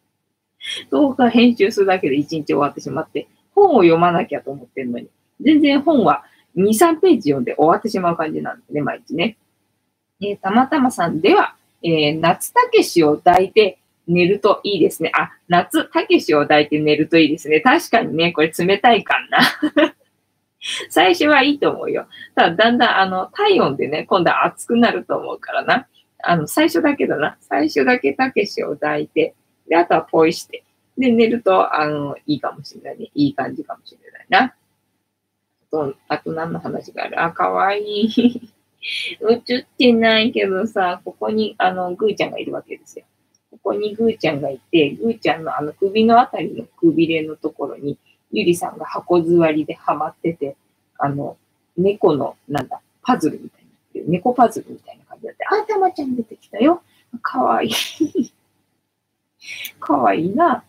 [0.90, 5.08] 動画編集するだけで一日終わってしまって、本を読まなきゃと思ってんのに、
[5.40, 6.24] 全然本は
[6.56, 9.36] 2、3ページ読んで終わってしまう感じなんでね、毎日ね。
[10.20, 15.10] えー、たまたまさんでは、えー、夏たけしを抱いて寝るといいですね。
[15.14, 17.60] あ、夏たけしを抱いて寝るといいですね。
[17.60, 19.94] 確かにね、これ冷たいかな。
[20.88, 22.06] 最初はいいと思うよ。
[22.34, 25.86] ただ、だんだん、あの、体温でね、今度は暑くなると思うからな。
[26.22, 27.36] あの、最初だけだな。
[27.40, 29.34] 最初だけたけしを抱いて、
[29.68, 30.64] で、あとはポイして。
[30.96, 33.10] で、寝ると、あの、いいかもしれないね。
[33.14, 34.40] いい感じかもしれないな。
[34.44, 34.54] あ
[35.70, 37.22] と、あと何の話がある？
[37.22, 38.53] あ、かわいい。
[39.30, 43.04] 映ってないけどさ、ここに、あの、ぐーちゃんがいるわけですよ。
[43.50, 47.98] ここにぐーちゃんがいて、ぐーちゃんのあの首のあたりのくびれのところに、
[48.32, 50.56] ゆりさんが箱座りではまってて、
[50.98, 51.36] あの、
[51.76, 54.10] 猫の、なんだ、パズルみたいな。
[54.10, 56.82] 猫パズルみたいな感じだって、あ、たまちゃん出てきたよ。
[57.22, 57.72] かわいい。
[59.78, 60.64] かわいいな。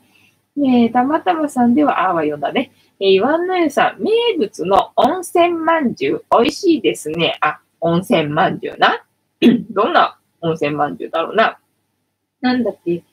[0.56, 2.72] ねえ、たまたまさんでは、あーは読んだね。
[3.00, 7.38] えー、岩の湯さん、名物の温泉まんじゅう、美味しいですね。
[7.42, 9.06] あ、温泉まんじゅうな。
[9.70, 11.60] どんな温泉まんじゅうだろうな。
[12.42, 13.04] なんだっけ。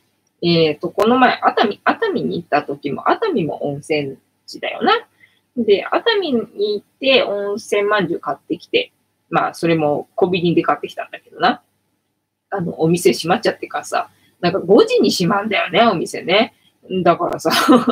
[0.42, 4.16] えっ、ー、と、この前、熱海、熱海に行った時も、熱海も温泉
[4.46, 5.06] 地だよな。
[5.56, 6.40] で、熱海に
[6.76, 8.92] 行って温泉まんじゅう買ってきて、
[9.28, 11.62] まあ、それもコンビニで買ってきたんだけどな。
[12.50, 14.08] あの、お店閉まっちゃってからさ、
[14.40, 16.54] なんか5時に閉まんだよね、お店ね。
[17.04, 17.50] だからさ、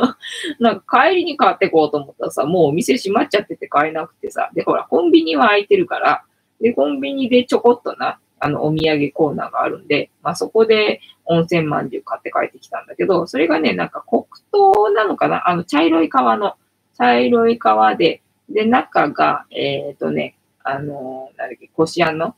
[0.59, 6.23] なんか帰りに買ってこうと思ったらさ、もうお店閉まっちゃってて買えなくてさ、で、ほら、コンビニは開いてるから、
[6.61, 15.47] で、コンビニでちょこっとな、あの、お土産コーナーがあるんで、まあそこで温泉まんじゅう買って帰ってきたんだけど、それがね、なんか黒糖なのかな？
[15.49, 16.55] あの、茶色い皮の、
[16.97, 22.35] 茶色い皮で、で、中が、えっ、ー、とね、あのなんだっけ、こしあんの、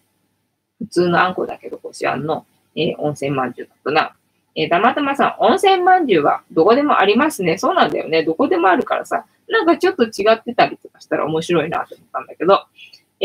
[0.79, 2.45] 普通のあんこだけどこしあんの、
[2.75, 4.15] えー、温泉まんじゅうだったな。
[4.55, 7.57] えー、たまたまさん、温泉まんじゅうはどこでもありますね。
[7.57, 8.23] そうなんだよね。
[8.23, 12.65] どこでもあるからさ、なんかちょっと違ってたりとかしたら面白いなと思ったんだけど、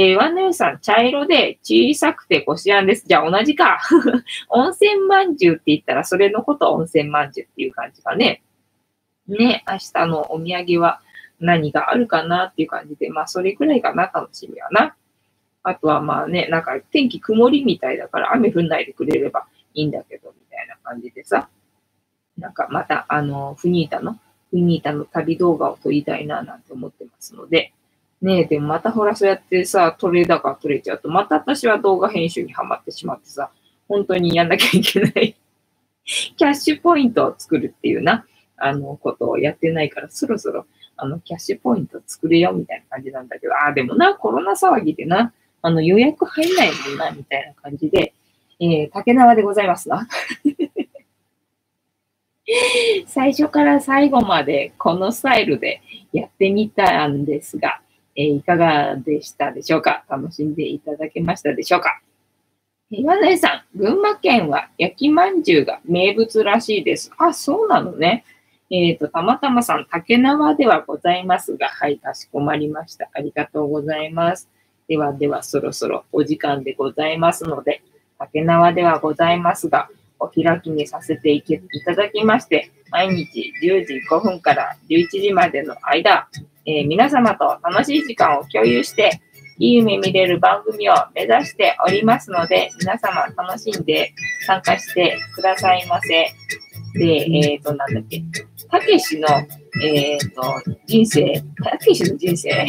[0.01, 3.05] えー、ワンナユさん、茶色で小さくてこしあんです。
[3.05, 3.80] じゃあ同じか。
[4.49, 8.44] 温泉まんじゅうって言ったら、それのこと温泉まんじゅうっていう感じかね。
[9.26, 11.01] ね、明日のお土産は
[11.40, 14.94] 何があるかなっていう感じで、まあそれくらいかな、楽しみはな。
[15.64, 21.49] あとはまあね、なんか天気曇りみたいだから雨降んないでくれればいいんだけど、みたいな感じでさ。
[22.36, 24.12] なんかまた、あの、フニータの、
[24.51, 27.72] フニータの旅動画を撮りたいな、なんて思ってますので、
[28.20, 33.50] ねえ、でもまたほらそうやってさ、撮れ高撮れちゃうと、また私は動画編集にはまってしまってさ、
[33.86, 35.36] 本当にやんなきゃいけない
[36.04, 40.66] キャッシュポイントを作るっていうな、あの、ことをやってないから、そろそろ、
[40.96, 48.14] あの、キャッシュポイント作れよ、みたいな感じなんだけど、ああ、でもな、コロナ騒ぎでな、あの、予約入んないもんな、みたいな感じで、
[48.60, 50.08] えー、竹縄でございますな。
[53.06, 57.80] 最初から最後までこのスタイルでやってみたんですが、
[58.20, 60.04] えー、いかがでしたでしょうか？
[60.08, 62.00] 楽しんでいただけましたでしょうか？
[62.90, 67.12] 岩根さん、群馬県は焼きまんじゅうが名物らしいです。
[67.16, 68.24] あ、そうなのね。
[68.70, 73.08] えっ、ー、と、たまたまさん、竹縄ではございますが、はい、かしこまりました。
[73.14, 74.48] ありがとうございます。
[74.88, 77.82] ではでは、そろそろお時間でございますので、
[78.18, 79.88] 竹縄ではございますが、
[80.18, 81.42] お開きにさせてい
[81.84, 86.28] ただきまして、毎日10時5分から11時までの間、
[86.66, 89.20] えー、皆様と楽しい時間を共有して、
[89.58, 94.12] いい夢見れる番組を目指しておりますので、皆様楽しんで
[94.46, 96.32] 参加してくださいませ。
[96.94, 98.22] で、えっ、ー、と、なんだっけ、
[98.70, 99.26] たけしの、
[99.82, 100.42] えっ、ー、と、
[100.86, 102.66] 人生、たけしの人生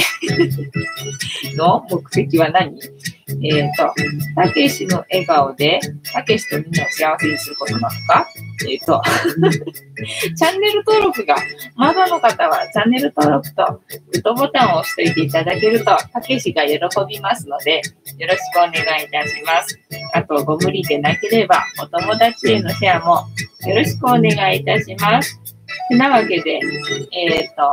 [1.56, 2.80] の目的は何？
[3.44, 3.94] えっ、ー、と、
[4.36, 5.80] たけしの笑顔で、
[6.12, 8.28] たけしとみんなを幸せにすることなのか？
[8.68, 9.02] えっ、ー、と、
[10.36, 11.36] チャンネル登録が
[11.76, 13.82] まだの方は、チャンネル登録と
[14.12, 17.82] グッドボタンを押しておいていただけると、たけしが喜びますので、
[18.18, 18.72] よろしくお願
[19.02, 19.80] いいたします。
[20.14, 23.28] あと、ご無理でなければ、お友達へのシェアも
[23.68, 25.59] よろしくお願いいたします。
[25.90, 26.60] て なわけで、
[27.12, 27.64] えっ、ー、と、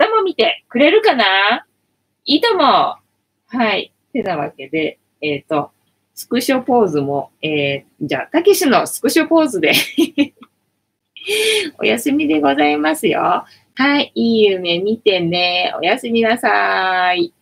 [0.00, 1.66] 明日も見てくれるかな？
[2.24, 2.96] いいとも
[3.46, 3.92] はい。
[4.12, 5.70] てなわけで、えっ、ー、と、
[6.14, 9.72] スクショポーズも、えー、じゃあ、たけしのスクショポーズで
[11.78, 13.44] お休みでございますよ。
[13.74, 15.72] はい、いい夢見てね。
[15.78, 17.32] おやすみなさい。